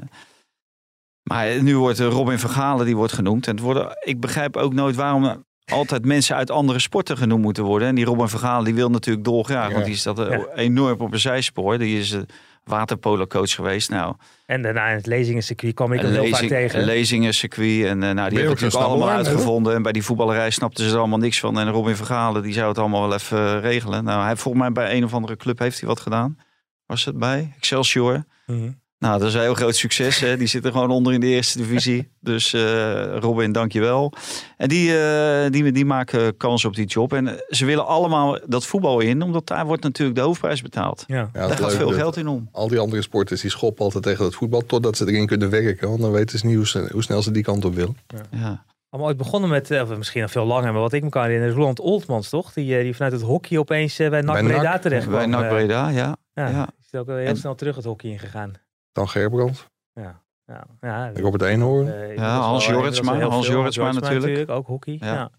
[1.23, 3.47] maar nu wordt eh, Robin Vergalen die wordt genoemd.
[3.47, 7.63] En het worden, ik begrijp ook nooit waarom altijd mensen uit andere sporten genoemd moeten
[7.63, 7.87] worden.
[7.87, 9.67] En die Robin Vergalen die wil natuurlijk dolgraag.
[9.67, 9.73] Ja.
[9.73, 10.45] Want die staat eh, Ja.
[10.55, 11.77] enorm op een zijspoor.
[11.77, 12.21] Die is uh,
[12.63, 13.89] waterpolo-coach geweest.
[13.89, 14.15] Nou,
[14.45, 16.79] En daarna in het lezingencircuit kwam ik een hem heel vaak tegen.
[16.79, 17.83] een lezingencircuit.
[17.85, 19.75] En eh, nou, die hebben natuurlijk allemaal uitgevonden.
[19.75, 21.59] En bij die voetballerij snapten ze er allemaal niks van.
[21.59, 24.03] En Robin Vergalen die zou het allemaal wel even eh, regelen.
[24.03, 26.37] Nou, hij volgens mij bij een of andere club heeft hij wat gedaan.
[26.85, 28.23] Was het bij Excelsior?
[28.45, 28.71] Mhm.
[29.01, 30.19] Nou, dat is een heel groot succes.
[30.19, 30.37] Hè.
[30.37, 32.09] Die zitten gewoon onder in de eerste divisie.
[32.19, 34.13] Dus eh, Robin, dankjewel.
[34.57, 37.13] En die, eh, die, die maken kans op die job.
[37.13, 41.03] En eh, ze willen allemaal dat voetbal in, omdat daar wordt natuurlijk de hoofdprijs betaald.
[41.07, 41.29] Ja.
[41.33, 42.49] Ja, daar gaat veel geld in om.
[42.51, 45.89] Al die andere sporters die schoppen altijd tegen dat voetbal totdat ze erin kunnen werken.
[45.89, 47.97] Want dan weten ze niet hoe, ze- hoe snel ze die kant op willen.
[48.31, 48.63] Ja.
[48.89, 51.55] Allemaal ooit begonnen met, of misschien nog veel langer, maar wat ik me kan herinneren,
[51.55, 52.53] Roland Oltmans toch?
[52.53, 55.29] Die, die vanuit het hockey opeens bij NAC Bij Breda NAC, terecht Bij kwam.
[55.29, 56.15] NAC Eh, Breda, ja.
[56.33, 56.69] ja, ja.
[56.91, 58.51] Is ook wel heel En- snel terug het hockey ingegaan.
[58.91, 61.11] Dan Gerbrand, Ja, ja, ja.
[61.15, 61.87] Robert Eenhoorn.
[61.87, 63.47] Eh, inmiddels Ja, Hans Jorritsma, Hans.
[63.47, 64.49] Jorritsma natuurlijk.
[64.49, 65.13] Ook hockey, ja.
[65.13, 65.29] Ja.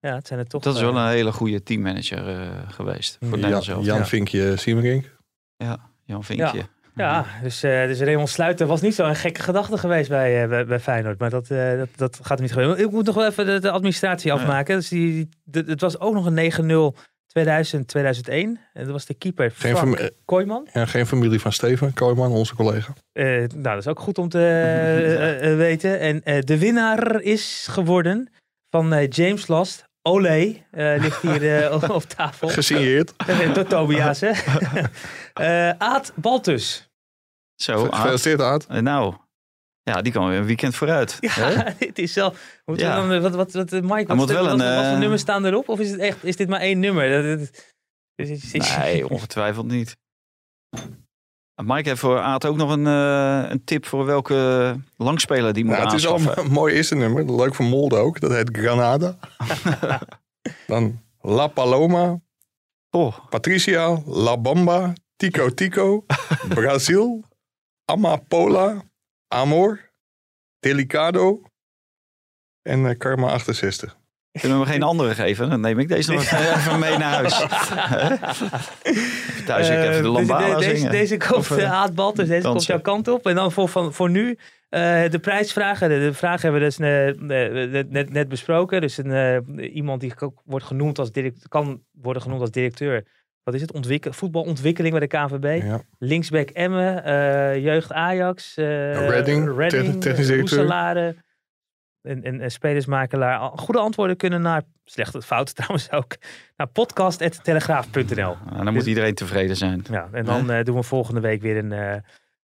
[0.00, 0.14] ja.
[0.14, 0.62] het zijn er toch...
[0.62, 3.16] Dat is wel eh, een hele goede teammanager eh, geweest.
[3.20, 4.06] Voor Ja, Nederlands Jan.
[4.06, 5.16] Vinkje Siemerink.
[5.56, 6.58] Ja, Jan Vinkje.
[6.58, 6.64] Ja.
[6.94, 10.66] Ja, dus, eh dus Raymond Sluiter was niet zo'n gekke gedachte geweest bij, eh, bij,
[10.66, 11.18] bij Feyenoord.
[11.18, 12.78] Maar dat, eh, dat, dat gaat hem niet gebeuren.
[12.84, 14.76] Ik moet nog wel even de, de administratie afmaken.
[14.76, 15.28] Dus die, die-
[15.64, 16.96] de- het was ook nog een 9-0
[17.32, 18.60] 2000, 2001.
[18.72, 20.68] En dat was de keeper Geen, Frank fami- Kooijman.
[20.72, 22.92] ja, geen familie van Steven Kooijman, onze collega.
[23.12, 25.98] Eh, nou, dat is ook goed om te eh, eh, eh, weten.
[26.00, 28.32] En eh, de winnaar is geworden
[28.70, 29.84] van eh, James Last.
[30.02, 32.48] Olé, eh, ligt hier eh, op- tafel.
[32.48, 33.12] Gesigneerd.
[33.54, 34.30] Door Tobias, hè.
[35.34, 36.88] Eh, Aad Baltus.
[37.62, 37.94] Zo, Aad.
[37.94, 38.66] Gefeliciteerd Aad.
[38.68, 39.14] Eh, Nou,
[39.82, 41.18] ja, die kan weer een weekend vooruit.
[41.20, 41.50] hè?
[41.52, 42.32] Ja, het is zo.
[42.64, 43.08] Moeten we Ja.
[43.08, 44.98] dan, wat, wat, wat, eh, Mike, wat, moet wat, wel wat, een, wat voor eh,
[44.98, 45.68] nummers staan erop?
[45.68, 47.22] Of is het echt, is dit maar één nummer?
[47.22, 47.50] Dat, dat-
[48.28, 49.96] is- is- Nee, ongetwijfeld niet.
[51.62, 55.72] Mike heeft voor Aad ook nog een, eh, een tip voor welke langspeler die moet
[55.76, 56.44] Nou, het is aanschaffen.
[56.44, 57.34] een mooi eerste nummer.
[57.36, 58.20] Leuk voor Molde ook.
[58.20, 59.16] Dat heet Granada.
[60.66, 62.20] Dan La Paloma,
[62.90, 66.04] Oh, Patricia, La Bamba, Tico Tico,
[66.48, 67.24] Brazil,
[67.84, 68.82] Amapola,
[69.34, 69.90] Amor,
[70.58, 71.42] Delicado
[72.62, 73.96] en eh, Karma 68.
[74.40, 75.50] kunnen we hem geen andere geven?
[75.50, 77.40] Dan neem ik deze nog even mee naar huis.
[78.82, 80.92] Even Thuis ik Eh, even de lambada deze, deze, zingen.
[80.92, 83.26] deze komt, Of, eh, eh, Aad Baltus, deze komt jouw kant op.
[83.26, 85.88] En dan voor, van, voor nu eh, de prijsvragen.
[85.88, 88.80] De, de vraag hebben we dus eh, eh, net, net besproken.
[88.80, 93.04] Dus een, eh, iemand die ook wordt genoemd als direct, kan worden genoemd als directeur.
[93.42, 93.72] Wat is het?
[93.72, 95.62] Ontwikkel, voetbalontwikkeling bij de KNVB.
[95.62, 95.80] Ja.
[95.98, 98.64] Linksback Emmen, eh, jeugd Ajax, eh
[99.08, 100.58] Reading, Reading te- technisch directeur.
[100.58, 101.14] Roeselare,
[102.02, 103.40] en, en, en spelersmakelaar.
[103.40, 106.16] Goede antwoorden kunnen naar, slechte fouten trouwens ook,
[106.56, 108.36] naar podcast.telegraaf.nl.
[108.50, 109.84] Nou, dan moet iedereen tevreden zijn.
[109.90, 111.72] Ja, en dan eh, doen we volgende week weer een...
[111.72, 111.92] eh,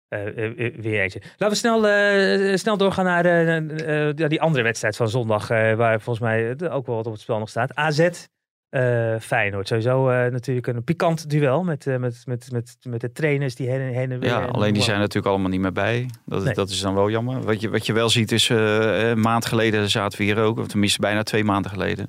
[0.07, 0.27] eh,
[0.67, 1.21] eh, weer eentje.
[1.37, 3.57] Laten we snel, eh, snel doorgaan naar eh,
[4.07, 5.49] eh, ja, die andere wedstrijd van zondag.
[5.49, 7.75] eh, waar volgens mij eh, ook wel wat op het spel nog staat.
[7.75, 8.09] AZ
[8.75, 9.67] eh Feyenoord.
[9.67, 13.69] Sowieso eh, natuurlijk een pikant duel met, eh, met, met, met, met de trainers die
[13.69, 14.29] heen, heen en weer.
[14.29, 16.09] Ja, en alleen die zijn natuurlijk allemaal niet meer bij.
[16.25, 16.53] Dat, Nee.
[16.53, 17.41] dat is dan wel jammer.
[17.41, 20.59] Wat je, wat je wel ziet is, een maand geleden zaten we hier ook.
[20.59, 22.07] Of tenminste bijna twee maanden geleden.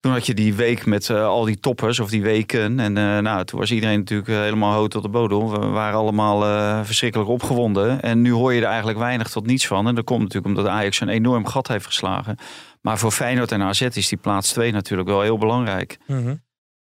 [0.00, 2.80] Toen had je die week met al die toppers of die weken.
[2.80, 2.92] En
[3.22, 5.48] nou, toen was iedereen natuurlijk helemaal hoog tot de bodem.
[5.48, 8.00] We waren allemaal verschrikkelijk opgewonden.
[8.00, 9.86] En nu hoor je er eigenlijk weinig tot niets van.
[9.88, 12.36] En dat komt natuurlijk omdat Ajax een enorm gat heeft geslagen.
[12.88, 15.98] Maar voor Feyenoord en AZ is die plaats 2 natuurlijk wel heel belangrijk.
[16.06, 16.34] Mhm.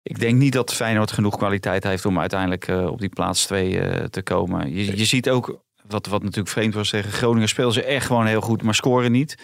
[0.01, 4.09] Ik denk niet dat Feyenoord genoeg kwaliteit heeft om uiteindelijk eh, op die plaats 2
[4.09, 4.73] te komen.
[4.73, 8.25] Je, je ziet ook, wat, wat natuurlijk vreemd was tegen Groningen, spelen ze echt gewoon
[8.25, 9.37] heel goed, maar scoren niet.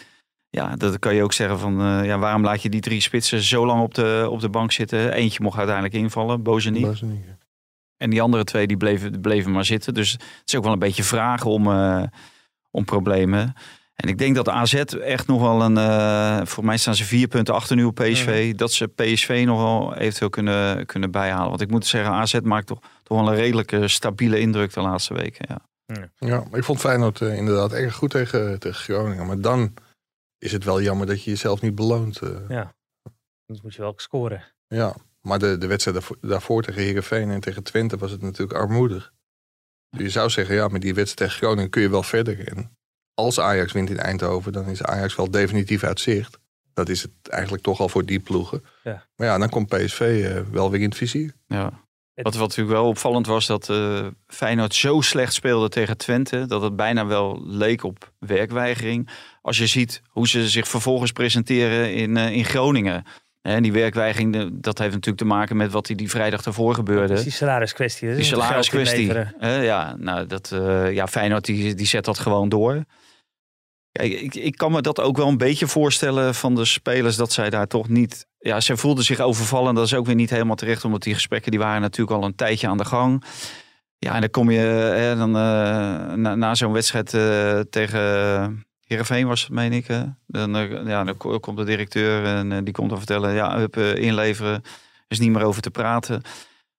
[0.50, 3.42] Ja, dat kan je ook zeggen van, eh, ja, waarom laat je die drie spitsen
[3.42, 5.14] zo lang op de, op de bank zitten?
[5.14, 6.86] Eentje mocht uiteindelijk invallen, Bozeniek.
[6.86, 7.26] Bozeniek.
[7.98, 9.94] En die andere twee die bleven, bleven maar zitten.
[9.94, 12.04] Dus het is ook wel een beetje vragen om, eh,
[12.72, 13.54] om problemen.
[14.04, 15.78] En ik denk dat AZ echt nog wel een...
[15.78, 18.56] eh, voor mij staan ze vier punten achter nu op PSV.
[18.56, 21.50] Dat ze PSV nog wel eventueel kunnen, kunnen bijhalen.
[21.50, 25.14] Want ik moet zeggen, AZ maakt toch, toch wel een redelijke stabiele indruk de laatste
[25.14, 25.46] weken.
[25.50, 25.60] Ja.
[26.18, 29.26] Ja, maar ik vond Feyenoord eh, inderdaad erg goed tegen, tegen Groningen.
[29.28, 29.74] Maar dan
[30.38, 32.18] is het wel jammer dat je jezelf niet beloont.
[32.22, 32.30] eh.
[32.50, 32.76] Ja.
[33.46, 34.44] Dus moet je wel scoren.
[34.68, 38.60] Ja, maar de, de wedstrijd daarvoor, daarvoor tegen Heerenveen en tegen Twente was het natuurlijk
[38.60, 39.14] armoedig.
[39.90, 42.48] Dus je zou zeggen, ja, met die wedstrijd tegen Groningen kun je wel verder.
[42.48, 42.77] En
[43.18, 46.40] als Ajax wint in Eindhoven, dan is Ajax wel definitief uit zicht.
[46.74, 48.64] Dat is het eigenlijk toch al voor die ploegen.
[48.84, 49.06] Ja.
[49.16, 51.34] Maar ja, dan komt PSV eh, wel weer in het vizier.
[51.48, 51.86] Ja.
[52.24, 56.62] Wat, wat natuurlijk wel opvallend was, dat eh, Feyenoord zo slecht speelde tegen Twente, dat
[56.62, 59.10] het bijna wel leek op werkweigering.
[59.42, 63.04] Als je ziet hoe ze zich vervolgens presenteren in, eh, in Groningen.
[63.42, 67.14] En die werkweigering, dat heeft natuurlijk te maken met wat die, die vrijdag ervoor gebeurde.
[67.14, 68.16] Dus die salariskwestie.
[68.16, 69.12] Die salariskwestie.
[69.38, 72.84] Hè, ja, nou, dat, eh ja, Feyenoord die, die zet dat gewoon door.
[73.98, 77.50] Ik, ik kan me dat ook wel een beetje voorstellen van de spelers dat zij
[77.50, 78.28] daar toch niet.
[78.40, 79.76] Ja, ze voelden zich overvallen.
[79.76, 82.36] Dat is ook weer niet helemaal terecht, omdat die gesprekken die waren natuurlijk al een
[82.36, 83.24] tijdje aan de gang.
[84.00, 89.42] Ja, en dan kom je hè, dan, eh, na, zo'n wedstrijd eh, tegen Heerenveen was
[89.42, 89.86] het, meen ik.
[90.28, 93.78] Dan, eh, ja, dan ko- komt de directeur en die komt dan vertellen, ja, hup,
[93.78, 94.54] inleveren.
[94.54, 94.62] Er
[95.08, 96.22] is niet meer over te praten.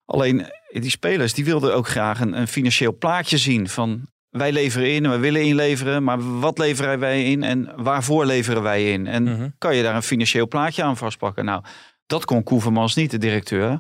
[0.05, 5.11] Alleen die spelers die wilden ook graag een financieel plaatje zien van wij leveren in,
[5.11, 9.07] we willen inleveren, maar wat leveren wij in en waarvoor leveren wij in?
[9.07, 9.49] En Mhm.
[9.59, 11.45] kan je daar een financieel plaatje aan vastpakken?
[11.45, 11.63] Nou,
[12.07, 13.79] dat kon Koevermans niet, de directeur.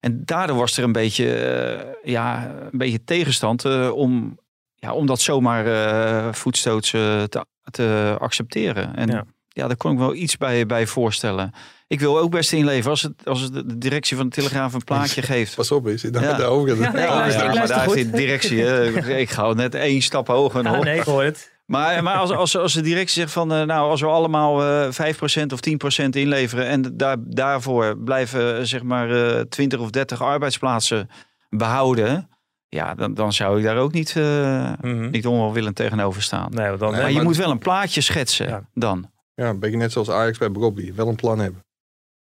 [0.00, 4.38] En daardoor was er een beetje, eh, ja, een beetje tegenstand eh, om,
[4.74, 8.96] ja, om dat zomaar voetstoots eh, te, te accepteren.
[8.96, 9.24] En Ja.
[9.58, 9.66] Ja.
[9.66, 11.52] daar kon ik wel iets bij, bij voorstellen.
[11.86, 14.84] Ik wil ook best inleveren als, het, als het de directie van de Telegraaf een
[14.84, 15.54] plaatje geeft.
[15.54, 16.36] Pas op, is dan Ja.
[16.36, 16.68] de over.
[16.80, 18.60] Ja, nee, maar daar heeft de directie.
[18.62, 19.16] hè.
[19.18, 20.66] ik ga net één stap hoger.
[20.68, 21.56] Ah, nee, ik hoor het.
[21.66, 24.92] Maar, maar als, als, als de directie zegt van, eh, nou, als we allemaal eh
[24.92, 25.60] 5% of
[26.04, 31.10] 10% inleveren en daar, daarvoor blijven eh, zeg maar eh 20 of 30 arbeidsplaatsen
[31.50, 32.28] behouden,
[32.68, 35.10] ja, dan, dan zou ik daar ook niet, eh, Mhm.
[35.10, 36.48] niet onwelwillend tegenover staan.
[36.54, 38.62] Nee, dan, Nee, maar je moet wel een plaatje schetsen Ja.
[38.74, 39.10] dan.
[39.38, 40.92] Ja, een beetje net zoals Ajax bij Bobby.
[40.94, 41.60] Wel een plan hebben.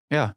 [0.07, 0.29] Eh,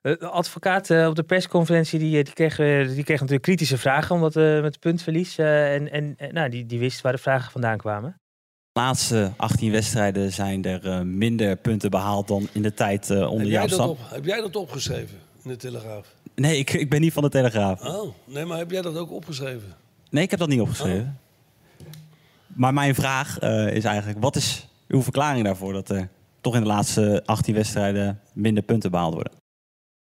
[0.00, 2.56] De advocaat eh, op de persconferentie die, eh, die, kreeg,
[2.94, 5.38] die kreeg natuurlijk kritische vragen omdat eh, met het puntverlies.
[5.38, 8.20] eh, en en nou, die, die wist waar de vragen vandaan kwamen.
[8.72, 13.16] De laatste 18 wedstrijden zijn er eh, minder punten behaald dan in de tijd eh,
[13.30, 13.88] onder Heb jij, Jaap dat Stam.
[13.88, 16.14] op, heb jij dat opgeschreven in de Telegraaf?
[16.34, 17.84] Nee, ik, ik ben niet van de Telegraaf.
[17.84, 19.74] Oh, nee, maar heb jij dat ook opgeschreven?
[20.10, 21.18] Nee, ik heb dat niet opgeschreven.
[22.46, 26.08] Maar mijn vraag eh, is eigenlijk, wat is uw verklaring daarvoor dat er
[26.40, 29.32] toch in de laatste 18 wedstrijden minder punten behaald worden?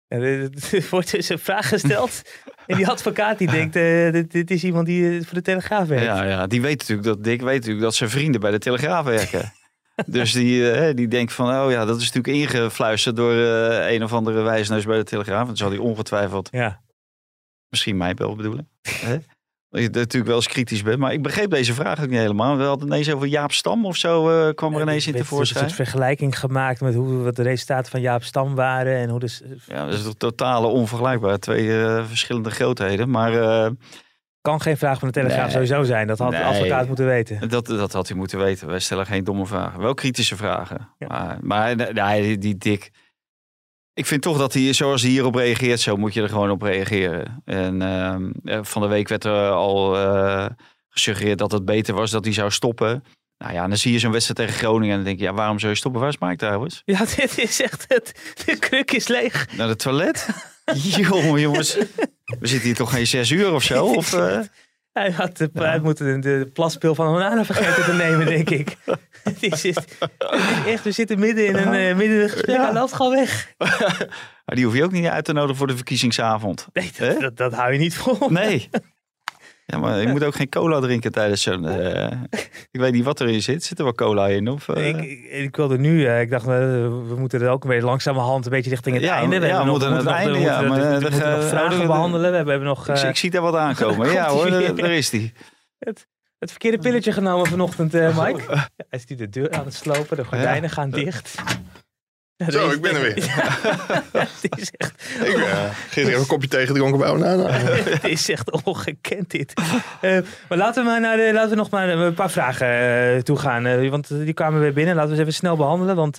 [0.08, 0.50] En er-
[0.90, 2.22] wordt dus een vraag gesteld.
[2.66, 5.88] en die advocaat die denkt, eh, dit, dit is iemand die eh, voor de Telegraaf
[5.88, 6.04] werkt.
[6.04, 9.04] Ja, ja, die weet natuurlijk dat Dick weet natuurlijk dat zijn vrienden bij de Telegraaf
[9.04, 9.52] werken.
[10.06, 14.02] dus die, eh, die denkt van, oh ja, dat is natuurlijk ingefluisterd door eh, een
[14.02, 15.46] of andere wijsneus bij de Telegraaf.
[15.46, 16.80] Dan zal hij ongetwijfeld Ja.
[17.68, 18.68] misschien mij wel bedoelen.
[19.70, 20.98] Dat je natuurlijk wel eens kritisch bent.
[20.98, 22.56] Maar ik begreep deze vraag ook niet helemaal.
[22.56, 25.30] We hadden ineens over Jaap Stam of zo eh, kwam er ineens in Werd een
[25.30, 25.64] tevoorschijn.
[25.64, 28.96] soort vergelijking gemaakt met hoe wat de resultaten van Jaap Stam waren.
[28.96, 31.38] En hoe dus, Ja, dat is toch totale onvergelijkbaar.
[31.38, 33.10] Twee eh, verschillende grootheden.
[33.10, 33.70] Maar eh,
[34.40, 35.52] kan geen vraag van de Telegraaf Nee.
[35.52, 36.06] sowieso zijn.
[36.06, 37.48] Dat had de advocaat moeten weten.
[37.48, 38.66] dat, dat had hij moeten weten.
[38.68, 39.80] Wij stellen geen domme vragen.
[39.80, 40.88] Wel kritische vragen.
[40.98, 41.06] Ja.
[41.08, 42.90] Maar, maar nee, die, Dick...
[43.94, 46.62] Ik vind toch dat hij, zoals hij hierop reageert, zo moet je er gewoon op
[46.62, 47.42] reageren.
[47.44, 50.46] En ehm, eh, van de week werd er al eh,
[50.88, 53.04] gesuggereerd dat het beter was dat hij zou stoppen.
[53.38, 55.58] Nou ja, dan zie je zo'n wedstrijd tegen Groningen en dan denk je, ja, waarom
[55.58, 56.00] zou je stoppen?
[56.00, 56.82] Waar is Mike trouwens?
[56.84, 58.34] Ja, dit is echt het.
[58.44, 59.56] De kruk is leeg.
[59.56, 60.28] Naar het toilet?
[60.96, 61.74] Jongen, jongens.
[62.38, 63.84] We zitten hier toch geen zes uur of zo?
[63.84, 64.38] Of, eh?
[64.92, 68.76] Hij had de, hij moet de, de plaspil van Onana vergeten te nemen, denk ik.
[70.66, 72.56] Echt, we zitten midden in een, eh, midden in een gesprek.
[72.56, 73.54] Hij loopt gewoon weg.
[74.44, 76.66] Maar die hoef je ook niet uit te nodigen voor de verkiezingsavond.
[76.72, 78.30] Nee, dat, dat, dat hou je niet vol.
[78.30, 78.68] Nee.
[79.70, 81.66] Ja, maar je moet ook geen cola drinken tijdens zo'n...
[81.68, 82.10] eh,
[82.70, 83.64] ik weet niet wat erin zit.
[83.64, 84.48] Zit er wel cola in?
[84.48, 84.88] Of, eh?
[84.88, 88.50] Ik, ik, ik wilde nu, eh, ik dacht, we moeten er ook weer langzamerhand een
[88.50, 89.36] beetje richting het Ja, einde.
[89.36, 91.44] ja, we nog- moeten het nog- einde, we ja, moeten- maar, we moeten de- nog
[91.44, 92.30] vragen de- behandelen.
[92.30, 94.10] We hebben nog ik, ik zie daar wat aankomen.
[94.12, 95.32] Ja hoor, daar is die.
[96.38, 97.92] het verkeerde pilletje genomen vanochtend,
[98.22, 98.42] Mike.
[98.46, 101.34] Hij is nu de deur aan het slopen, de gordijnen gaan dicht.
[102.46, 103.18] Ja, Zo, ik ben er weer.
[103.24, 103.58] Ja,
[104.40, 104.92] het is echt
[105.24, 107.50] Ik uh, gisteren even een kopje thee gedronken bij Onana.
[108.00, 109.52] Het is echt ongekend dit.
[110.00, 110.18] Eh,
[110.48, 113.36] maar laten we, maar naar de, laten we nog maar een paar vragen eh, toe
[113.38, 113.66] gaan.
[113.66, 114.94] eh, want die kwamen weer binnen.
[114.94, 115.96] Laten we ze even snel behandelen.
[115.96, 116.16] Want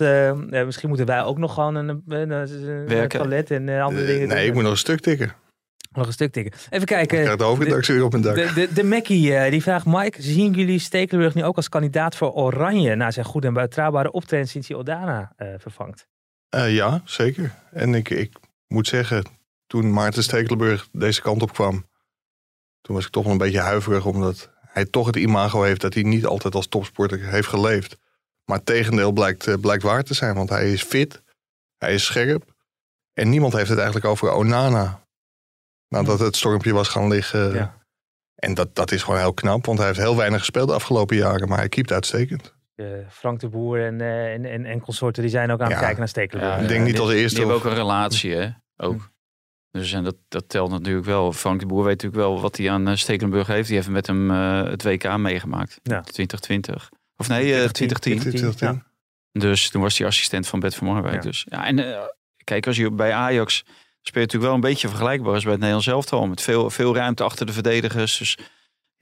[0.66, 4.36] misschien moeten wij ook nog gewoon een, een, een, een toilet en andere dingen nee,
[4.36, 4.46] doen.
[4.46, 5.32] ik moet nog een stuk tikken.
[5.92, 6.52] Nog een stuk tikken.
[6.52, 7.22] Even Ik kijken.
[7.22, 8.34] krijg de hoofdredactie weer op mijn dak.
[8.34, 12.16] De, de, de Mackie eh, die vraagt: Mike, zien jullie Stekelenburg nu ook als kandidaat
[12.16, 16.06] voor Oranje na zijn goede en betrouwbare optreden sinds hij Odana eh, vervangt?
[16.52, 17.54] Eh, ja, zeker.
[17.70, 18.32] En ik, ik
[18.66, 19.24] moet zeggen,
[19.66, 21.86] toen Maarten Stekelenburg deze kant op kwam,
[22.80, 25.94] toen was ik toch wel een beetje huiverig, omdat hij toch het imago heeft dat
[25.94, 27.96] hij niet altijd als topsporter heeft geleefd.
[28.44, 31.22] Maar het tegendeel blijkt, eh, blijkt waar te zijn, want hij is fit,
[31.78, 32.54] hij is scherp.
[33.12, 35.06] En niemand heeft het eigenlijk over Onana.
[35.88, 37.54] Nadat het stormpje was gaan liggen.
[37.54, 37.78] Ja.
[38.34, 41.16] En dat, dat is gewoon heel knap, want hij heeft heel weinig gespeeld de afgelopen
[41.16, 42.54] jaren, maar hij keept uitstekend.
[42.74, 45.74] Eh, Frank de Boer en, eh, en, en, en consorten die zijn ook aan het
[45.74, 45.80] Ja.
[45.80, 46.60] kijken naar Stekelenburg.
[46.60, 48.48] Ik denk niet als eerste Die hebben ook een relatie, hè?
[48.76, 49.10] Ook.
[49.70, 51.32] Dus en dat, dat telt natuurlijk wel.
[51.32, 53.66] Frank de Boer weet natuurlijk wel wat hij aan eh, Stekelenburg heeft.
[53.66, 55.80] Die heeft met hem eh, het WK meegemaakt.
[55.82, 56.00] Ja.
[56.00, 56.88] 2020.
[57.16, 58.18] Of nee, eh, 2010.
[58.18, 58.30] 2010.
[58.52, 58.90] 2010.
[59.32, 61.14] Dus toen was hij assistent van Bert van Marwijk.
[61.14, 61.20] Ja.
[61.20, 62.08] Dus, ja, en
[62.44, 65.60] kijk, als je bij Ajax speelt je natuurlijk wel een beetje vergelijkbaar als bij het
[65.60, 66.26] Nederlands elftal.
[66.26, 68.18] Met veel, veel ruimte achter de verdedigers.
[68.18, 68.38] Dus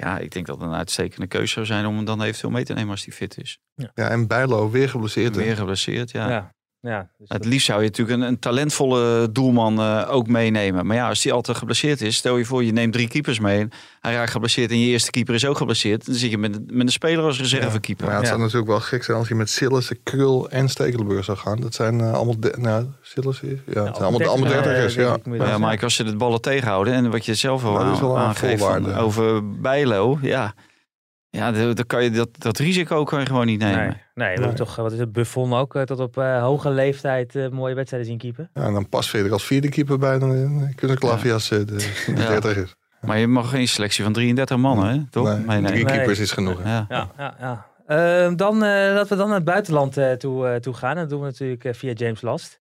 [0.01, 2.65] ja, ik denk dat het een uitstekende keuze zou zijn om hem dan eventueel mee
[2.65, 3.59] te nemen als hij fit is.
[3.75, 5.37] Ja, en Bijlo weer geblesseerd.
[5.37, 6.29] Weer geblesseerd, ja.
[6.29, 6.55] Ja.
[6.83, 10.87] Ja, dus Het liefst zou je natuurlijk een, een talentvolle doelman eh, ook meenemen.
[10.87, 13.61] Maar ja, als die altijd geblesseerd is, stel je voor, je neemt drie keepers mee.
[13.61, 13.71] En
[14.01, 16.07] hij raakt geblesseerd en je eerste keeper is ook geblesseerd.
[16.07, 18.05] Dan zit je met, met een speler als reservekeeper.
[18.05, 21.25] Maar ja, het zou natuurlijk wel gek zijn als je met Sillissen, Krul en Stekelenburg
[21.25, 21.61] zou gaan.
[21.61, 22.41] Dat zijn eh, allemaal...
[22.41, 25.17] De, nou, Sillissen, ja, het zijn allemaal, allemaal dertigers, ja.
[25.25, 27.95] Maar ja, Mike, als ze de ballen tegenhouden en wat je zelf al Nou, dat
[27.95, 30.55] is wel een aangeeft van, over Bijlo, ja,
[31.31, 33.79] ja dan kan je dat, dat risico kan je gewoon niet nemen.
[33.79, 34.55] Nee, nee, we hebben Nee.
[34.55, 38.09] toch, wat is het, Buffon ook eh, tot op eh, hoge leeftijd eh, mooie wedstrijden
[38.09, 38.51] zien keepen.
[38.55, 40.19] Ja, en dan past verder als vierde keeper bij.
[40.19, 42.29] Dan kunnen Klavias eh, de, de Ja.
[42.29, 42.75] dertigers.
[43.01, 45.05] Maar je mag geen selectie van 33 mannen, hè?
[45.11, 45.45] Toch?
[45.47, 45.97] Nee, drie Nee.
[45.97, 46.63] keepers is genoeg.
[46.63, 46.71] hè.
[46.71, 46.87] Ja.
[46.89, 47.67] Ja, ja, ja.
[47.87, 50.91] Ehm, dan, eh, laten we dan naar het buitenland eh, toe, eh, toe gaan.
[50.95, 52.61] En dat doen we natuurlijk via James Last.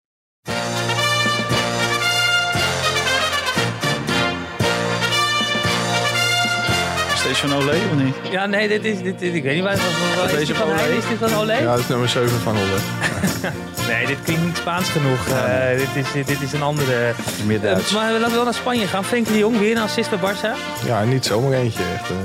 [7.36, 8.16] Steeds van Olé of niet?
[8.32, 9.78] Ja, nee, dit is, dit, dit- ik weet niet waar,
[10.16, 10.68] waar- is, Deze dit van?
[10.68, 10.96] Olé?
[10.98, 11.54] is dit van Olé?
[11.54, 12.78] Ja, dat is nummer 7 van Holle.
[13.88, 15.28] Nee, dit klinkt niet Spaans genoeg.
[15.28, 17.14] Eh, dit, is, dit, dit is een andere.
[17.46, 17.88] Meer Duits.
[17.90, 19.06] Eh, maar laten we wel naar Spanje gaan.
[19.06, 20.58] Frenkie de Jong, weer een assist bij Barça.
[20.86, 21.84] Ja, niet zomaar eentje.
[21.94, 22.16] Echt, eh.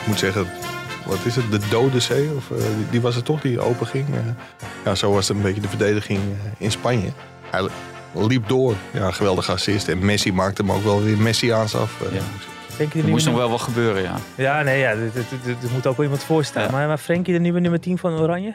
[0.00, 0.46] ik moet zeggen,
[1.04, 1.50] wat is het?
[1.50, 2.30] De Dode Zee?
[2.36, 4.06] Of, eh, die, die was het toch die open ging?
[4.08, 4.20] Eh,
[4.84, 6.20] ja, zo was het een beetje de verdediging
[6.58, 7.08] in Spanje.
[7.50, 7.68] Hij
[8.14, 8.74] liep door.
[8.90, 9.88] Ja, geweldige assist.
[9.88, 11.90] En Messi maakte hem ook wel weer Messiaans af.
[12.12, 12.20] Ja.
[12.76, 14.14] Frenkie Er moest nog wel wat gebeuren, ja.
[14.36, 15.12] Ja, nee, ja, er
[15.72, 16.62] moet ook wel iemand voorstaan.
[16.64, 16.70] Ja.
[16.70, 18.54] Maar, maar Frenkie, de nieuwe nummer 10 van Oranje?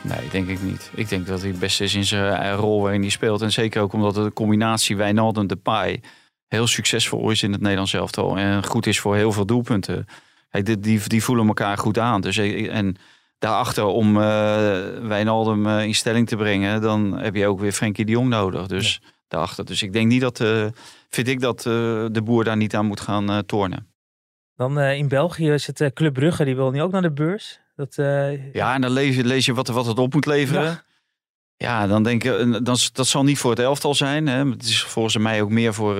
[0.00, 0.90] Nee, denk ik niet.
[0.94, 3.42] Ik denk dat hij het beste is in zijn eh, rol waarin hij speelt.
[3.42, 6.00] En zeker ook omdat de combinatie Wijnaldum Depay
[6.48, 8.36] heel succesvol is in het Nederlands elftal.
[8.38, 10.06] En goed is voor heel veel doelpunten.
[10.50, 12.20] Kijk, die, die, die voelen elkaar goed aan.
[12.20, 12.96] Dus, ik- en
[13.38, 14.22] daarachter om eh
[15.02, 16.80] Wijnaldum eh, in stelling te brengen...
[16.80, 18.66] dan heb je ook weer Frenkie de Jong nodig.
[18.66, 19.64] Dus daarachter.
[19.64, 20.40] Dus ik denk niet dat...
[20.40, 20.66] eh,
[21.08, 21.72] vind ik dat eh,
[22.10, 23.86] de boer daar niet aan moet gaan eh, tornen.
[24.56, 27.60] Dan in België is het Club Brugge, die wil nu ook naar de beurs.
[27.74, 27.94] Dat,
[28.52, 30.62] Ja, en dan lees je, lees je wat, wat het op moet leveren.
[30.62, 30.84] Ja.
[31.56, 34.26] Ja, dan denk je, en dan, dat zal niet voor het elftal zijn.
[34.26, 34.48] Hè.
[34.48, 35.96] Het is volgens mij ook meer voor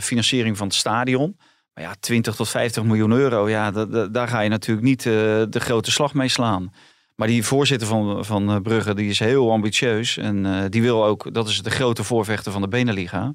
[0.00, 1.36] financiering van het stadion.
[1.74, 5.02] Maar ja, 20 tot 50 miljoen euro, ja, da- da- daar ga je natuurlijk niet
[5.02, 6.72] de grote slag mee slaan.
[7.16, 10.16] Maar die voorzitter van, van eh, Brugge, die is heel ambitieus.
[10.16, 13.34] En eh, die wil ook, dat is de grote voorvechter van de Beneliga.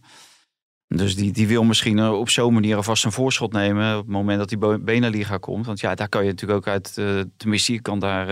[0.88, 4.12] Dus die, die wil misschien eh, op zo'n manier alvast een voorschot nemen op het
[4.12, 5.66] moment dat die Beneliga komt.
[5.66, 6.94] Want ja, daar kan je natuurlijk ook uit,
[7.38, 8.28] tenminste je kan daar,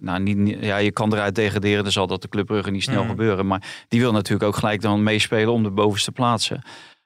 [0.00, 1.82] nou niet, ja je kan eruit degraderen.
[1.82, 3.10] Dan zal dat de Club Brugge niet snel Mhm.
[3.10, 3.46] gebeuren.
[3.46, 6.62] Maar die wil natuurlijk ook gelijk dan meespelen om de bovenste plaatsen.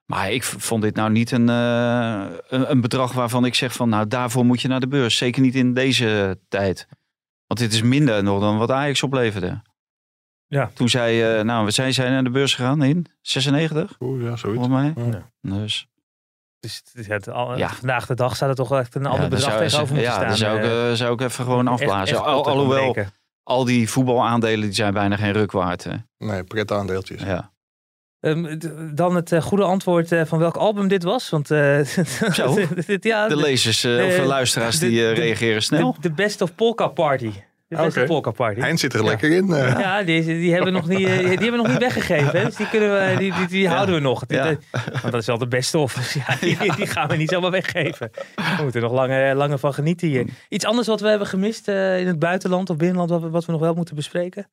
[0.06, 4.06] Maar ik vond dit nou niet een, een, een bedrag waarvan ik zeg van nou
[4.08, 5.16] daarvoor moet je naar de beurs.
[5.16, 6.86] Zeker niet in deze tijd.
[7.52, 9.62] Want dit is minder nog dan wat Ajax opleverde.
[10.46, 10.70] Ja.
[10.74, 14.36] Toen zij, eh, nou we zijn, zijn naar de beurs gegaan in 96, Oeh, ja,
[14.36, 14.66] zoiets.
[14.66, 15.04] volgens mij.
[15.04, 15.30] Ja.
[15.40, 15.86] Dus
[16.60, 17.68] dus het al, Ja.
[17.68, 20.10] vandaag de dag zou er toch wel echt een ander ja, bedrag zou, tegenover moeten
[20.12, 20.28] ja, staan.
[20.28, 22.16] dan zou ik, eh, eh, zou ik even gewoon afblazen.
[22.16, 22.96] echt Al, alhoewel,
[23.42, 25.84] al die voetbalaandelen die zijn bijna geen ruk waard.
[25.84, 25.94] hè.
[26.18, 27.22] Nee, pret aandeeltjes.
[27.22, 27.51] Ja.
[28.22, 28.58] Ehm,
[28.94, 31.28] dan het eh, goede antwoord eh, van welk album dit was.
[31.30, 31.78] Want eh,
[32.34, 32.58] Zo.
[32.86, 35.92] dit- ja, De lezers eh, of de luisteraars de- die eh, de- reageren snel.
[35.92, 37.30] De, de Best of Polka Party.
[37.68, 38.60] De Best of Polka Party.
[38.60, 39.52] Heinz zit er lekker in.
[39.52, 39.78] eh.
[39.80, 42.38] Ja, die, die, hebben nog niet, die hebben we nog niet weggegeven.
[42.38, 42.44] Hè?
[42.44, 44.24] Dus die, kunnen we, die, die, die houden we nog.
[44.28, 44.44] Ja.
[44.70, 45.94] want dat is wel de beste of.
[45.94, 48.10] Dus ja, die, die gaan we niet zomaar weggeven.
[48.34, 50.24] We moeten er nog langer, langer van genieten hier.
[50.48, 53.44] Iets anders wat we hebben gemist eh, in het buitenland of binnenland, wat we, wat
[53.44, 54.46] we nog wel moeten bespreken?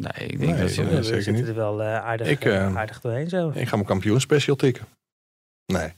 [0.00, 1.48] Nee, ik denk Nee, dat zitten niet.
[1.48, 3.50] er wel eh, aardig, Ik, eh, eh, aardig doorheen zo.
[3.54, 4.86] Ik ga mijn kampioenspecial tikken.
[5.66, 5.92] Nee.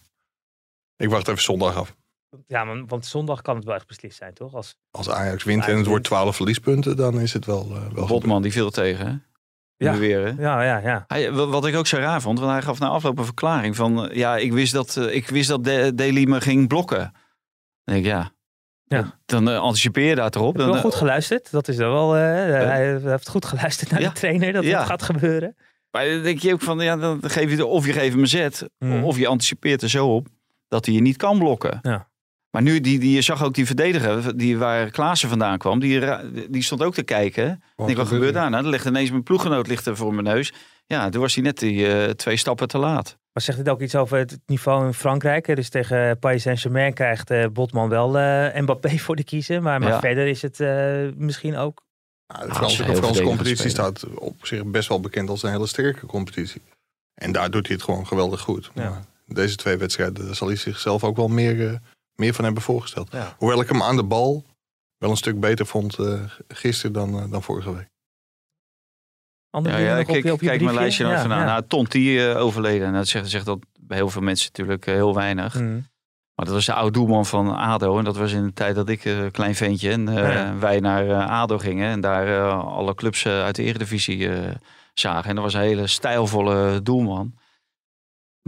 [0.97, 1.97] Ik wacht even zondag af.
[2.47, 4.55] Ja, maar, want zondag kan het wel echt beslist zijn, toch?
[4.55, 6.21] Als, Als Ajax wint en het wordt wint.
[6.21, 8.07] 12 verliespunten, dan is het wel, eh, wel gebeurd.
[8.09, 9.17] Botman die viel tegen, hè?
[9.77, 9.93] Ja.
[9.93, 10.43] Nu weer, hè?
[10.43, 11.05] ja, ja, ja.
[11.09, 13.77] Hij, wa- wat ik ook zo raar vond, want hij gaf na afloop een verklaring
[13.77, 14.11] van...
[14.13, 16.99] Ja, ik wist dat, ik wist dat De- Daly me ging blokken.
[17.85, 18.33] Dan denk ik, ja...
[18.89, 19.19] Ja.
[19.27, 20.57] Dan eh, anticipeer je daar toch op.
[20.57, 21.51] Heb je wel goed geluisterd?
[21.51, 22.17] Dat is dan wel.
[22.17, 24.09] eh, hij heeft goed geluisterd naar Ja.
[24.09, 24.79] de trainer dat Ja.
[24.79, 25.57] het gaat gebeuren.
[25.91, 28.21] Maar dan denk je ook van, ja, dan geef je de, of je geeft hem
[28.21, 29.05] een zet, Hmm.
[29.05, 30.27] of je anticipeert er zo op
[30.69, 31.79] dat hij je niet kan blokken.
[31.83, 32.09] Ja.
[32.51, 36.01] Maar nu, die, die, je zag ook die verdediger, die waar Klaassen vandaan kwam, die,
[36.51, 37.63] die stond ook te kijken.
[37.77, 38.65] Ik denk, wat gebeurt daar nou?
[38.65, 40.53] Er ligt ineens mijn ploeggenoot ligt er voor mijn neus.
[40.89, 43.17] Ja, toen was hij net die eh, twee stappen te laat.
[43.33, 45.47] Maar zegt dit ook iets over het niveau in Frankrijk?
[45.47, 45.55] hè?
[45.55, 49.63] Dus tegen Paris Saint-Germain krijgt eh, Botman wel eh, Mbappé voor de kiezen.
[49.63, 50.01] Maar, maar Ja.
[50.01, 51.83] verder is het eh, misschien ook.
[52.27, 55.43] Ja, de Ah, Franse, de heel Franse competitie staat op zich best wel bekend als
[55.43, 56.63] een hele sterke competitie.
[57.15, 58.71] En daar doet hij het gewoon geweldig goed.
[58.75, 58.91] Ja.
[58.91, 61.75] Maar deze twee wedstrijden daar zal hij zichzelf ook wel meer, eh,
[62.15, 63.13] meer van hebben voorgesteld.
[63.13, 63.35] Ja.
[63.39, 64.45] Hoewel ik hem aan de bal
[64.99, 67.89] wel een stuk beter vond eh, gisteren dan, dan vorige week.
[69.59, 71.45] Andere Ja, op kijk, je, op je kijk mijn lijstje nog Ja, ja.
[71.45, 72.87] Nou, Tonti eh, overleden.
[72.87, 75.55] En dat zegt, zegt dat bij heel veel mensen natuurlijk eh, heel weinig.
[75.55, 75.87] Mm.
[76.35, 77.99] Maar dat was de oud doelman van ADO.
[77.99, 80.55] En dat was in de tijd dat ik eh, klein ventje en Ja.
[80.59, 81.91] wij naar ADO gingen.
[81.91, 84.31] En daar alle clubs uit de Eredivisie
[84.95, 85.29] zagen.
[85.29, 87.35] En dat was een hele stijlvolle doelman.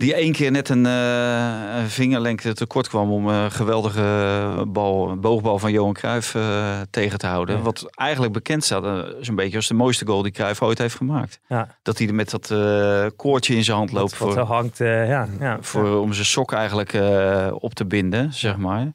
[0.00, 5.58] Die één keer net een, eh, een vingerlengte tekort kwam om een geweldige bal, boogbal
[5.58, 7.56] van Johan Cruijff eh, tegen te houden.
[7.56, 7.62] Ja.
[7.62, 10.96] Wat eigenlijk bekend staat eh, zo'n beetje als de mooiste goal die Cruijff ooit heeft
[10.96, 11.40] gemaakt.
[11.48, 11.76] Ja.
[11.82, 14.18] Dat hij er met dat eh, koordje in zijn hand loopt.
[14.18, 15.28] Wat, wat hangt, eh, ja.
[15.40, 15.58] ja.
[15.60, 18.92] Voor, om zijn sok eigenlijk eh, op te binden, zeg maar.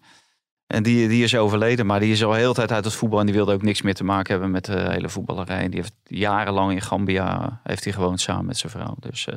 [0.68, 3.20] En die, die is overleden, maar die is al heel tijd uit het voetbal.
[3.20, 5.64] En die wilde ook niks meer te maken hebben met de hele voetballerij.
[5.64, 8.96] En die heeft jarenlang in Gambia heeft hij gewoond samen met zijn vrouw.
[9.00, 9.36] Dus eh,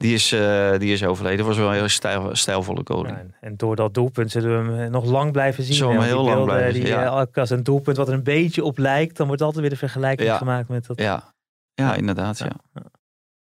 [0.00, 1.46] die, is, eh, die is overleden.
[1.46, 2.80] was wel een heel stijl, stijlvolle.
[2.84, 5.74] Ja, en- door dat doelpunt zullen we hem eh, nog lang blijven zien.
[5.74, 7.26] Zullen we heel lang beelden, blijven die, zien, ja.
[7.26, 9.76] eh, als een doelpunt wat er een beetje op lijkt, dan wordt altijd weer de
[9.76, 10.36] vergelijking Ja.
[10.36, 11.00] gemaakt met dat.
[11.00, 11.34] Ja,
[11.74, 12.38] ja inderdaad.
[12.38, 12.50] Ja.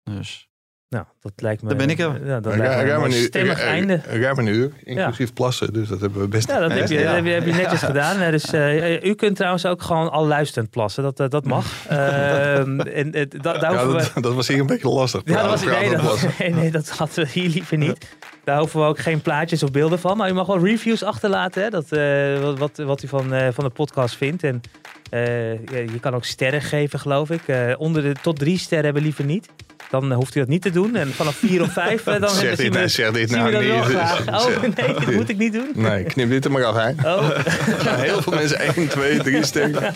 [0.03, 0.46] Dus.
[0.89, 1.67] Nou, dat lijkt me...
[1.69, 2.25] Daar ben ik er.
[2.25, 4.01] Ja, dat Ruim lijkt me een stemmig einde.
[4.05, 5.73] ruim- ruim een uur, inclusief plassen.
[5.73, 8.31] Dus dat hebben we best Ja, dat heb je, heb je, heb je netjes gedaan.
[8.31, 11.03] Dus, eh, u kunt trouwens ook gewoon al luisterend plassen.
[11.03, 11.65] Dat, eh, dat mag.
[11.87, 14.11] Ehm, en, eh, da- daar Ja, hoeven we...
[14.13, 15.21] dat, dat was hier een beetje lastig.
[15.25, 16.31] Ja, dat was, nee, dat, plassen.
[16.39, 18.15] nee, nee, dat hadden we hier liever niet.
[18.43, 20.17] Daar hoeven we ook geen plaatjes of beelden van.
[20.17, 21.63] Maar u mag wel reviews achterlaten.
[21.63, 21.69] Hè?
[21.69, 24.43] Dat, eh, wat, wat, wat u van, eh, van de podcast vindt.
[24.43, 24.61] En
[25.09, 27.47] eh, ja, je kan ook sterren geven, geloof ik.
[27.47, 29.49] Eh, onder de tot drie sterren hebben liever niet.
[29.89, 30.95] Dan hoeft u dat niet te doen.
[30.95, 33.51] En vanaf vier of vijf, eh, dan Zeg zien dit, we, nou- zeg dit nou
[33.51, 33.97] we wel niet.
[34.37, 35.71] Oh, nee, dat moet ik niet doen.
[35.75, 37.15] Nee, knip dit er maar af, hè.
[37.15, 37.29] Oh,
[38.07, 39.93] Heel veel mensen 1, 2, 3 sterren.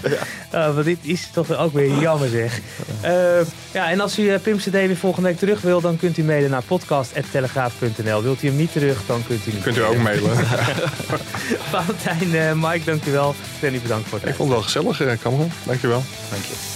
[0.54, 2.60] oh, maar dit is toch ook weer jammer zeg.
[3.02, 3.12] Eh,
[3.72, 6.24] ja, en als u uh, Pim CD weer volgende week terug wil, dan kunt u
[6.24, 8.22] mailen naar podcast.telegraaf.nl.
[8.24, 9.64] Wilt u hem niet terug, dan kunt u niet.
[9.64, 10.38] Kunt u ook mailen.
[11.72, 13.36] Valentijn, eh, Mike, dank u wel.
[13.62, 15.52] En u bedankt voor het Ik vond het wel gezellig, eh, Cameron.
[15.64, 16.04] Dankjewel.
[16.30, 16.71] Dank je.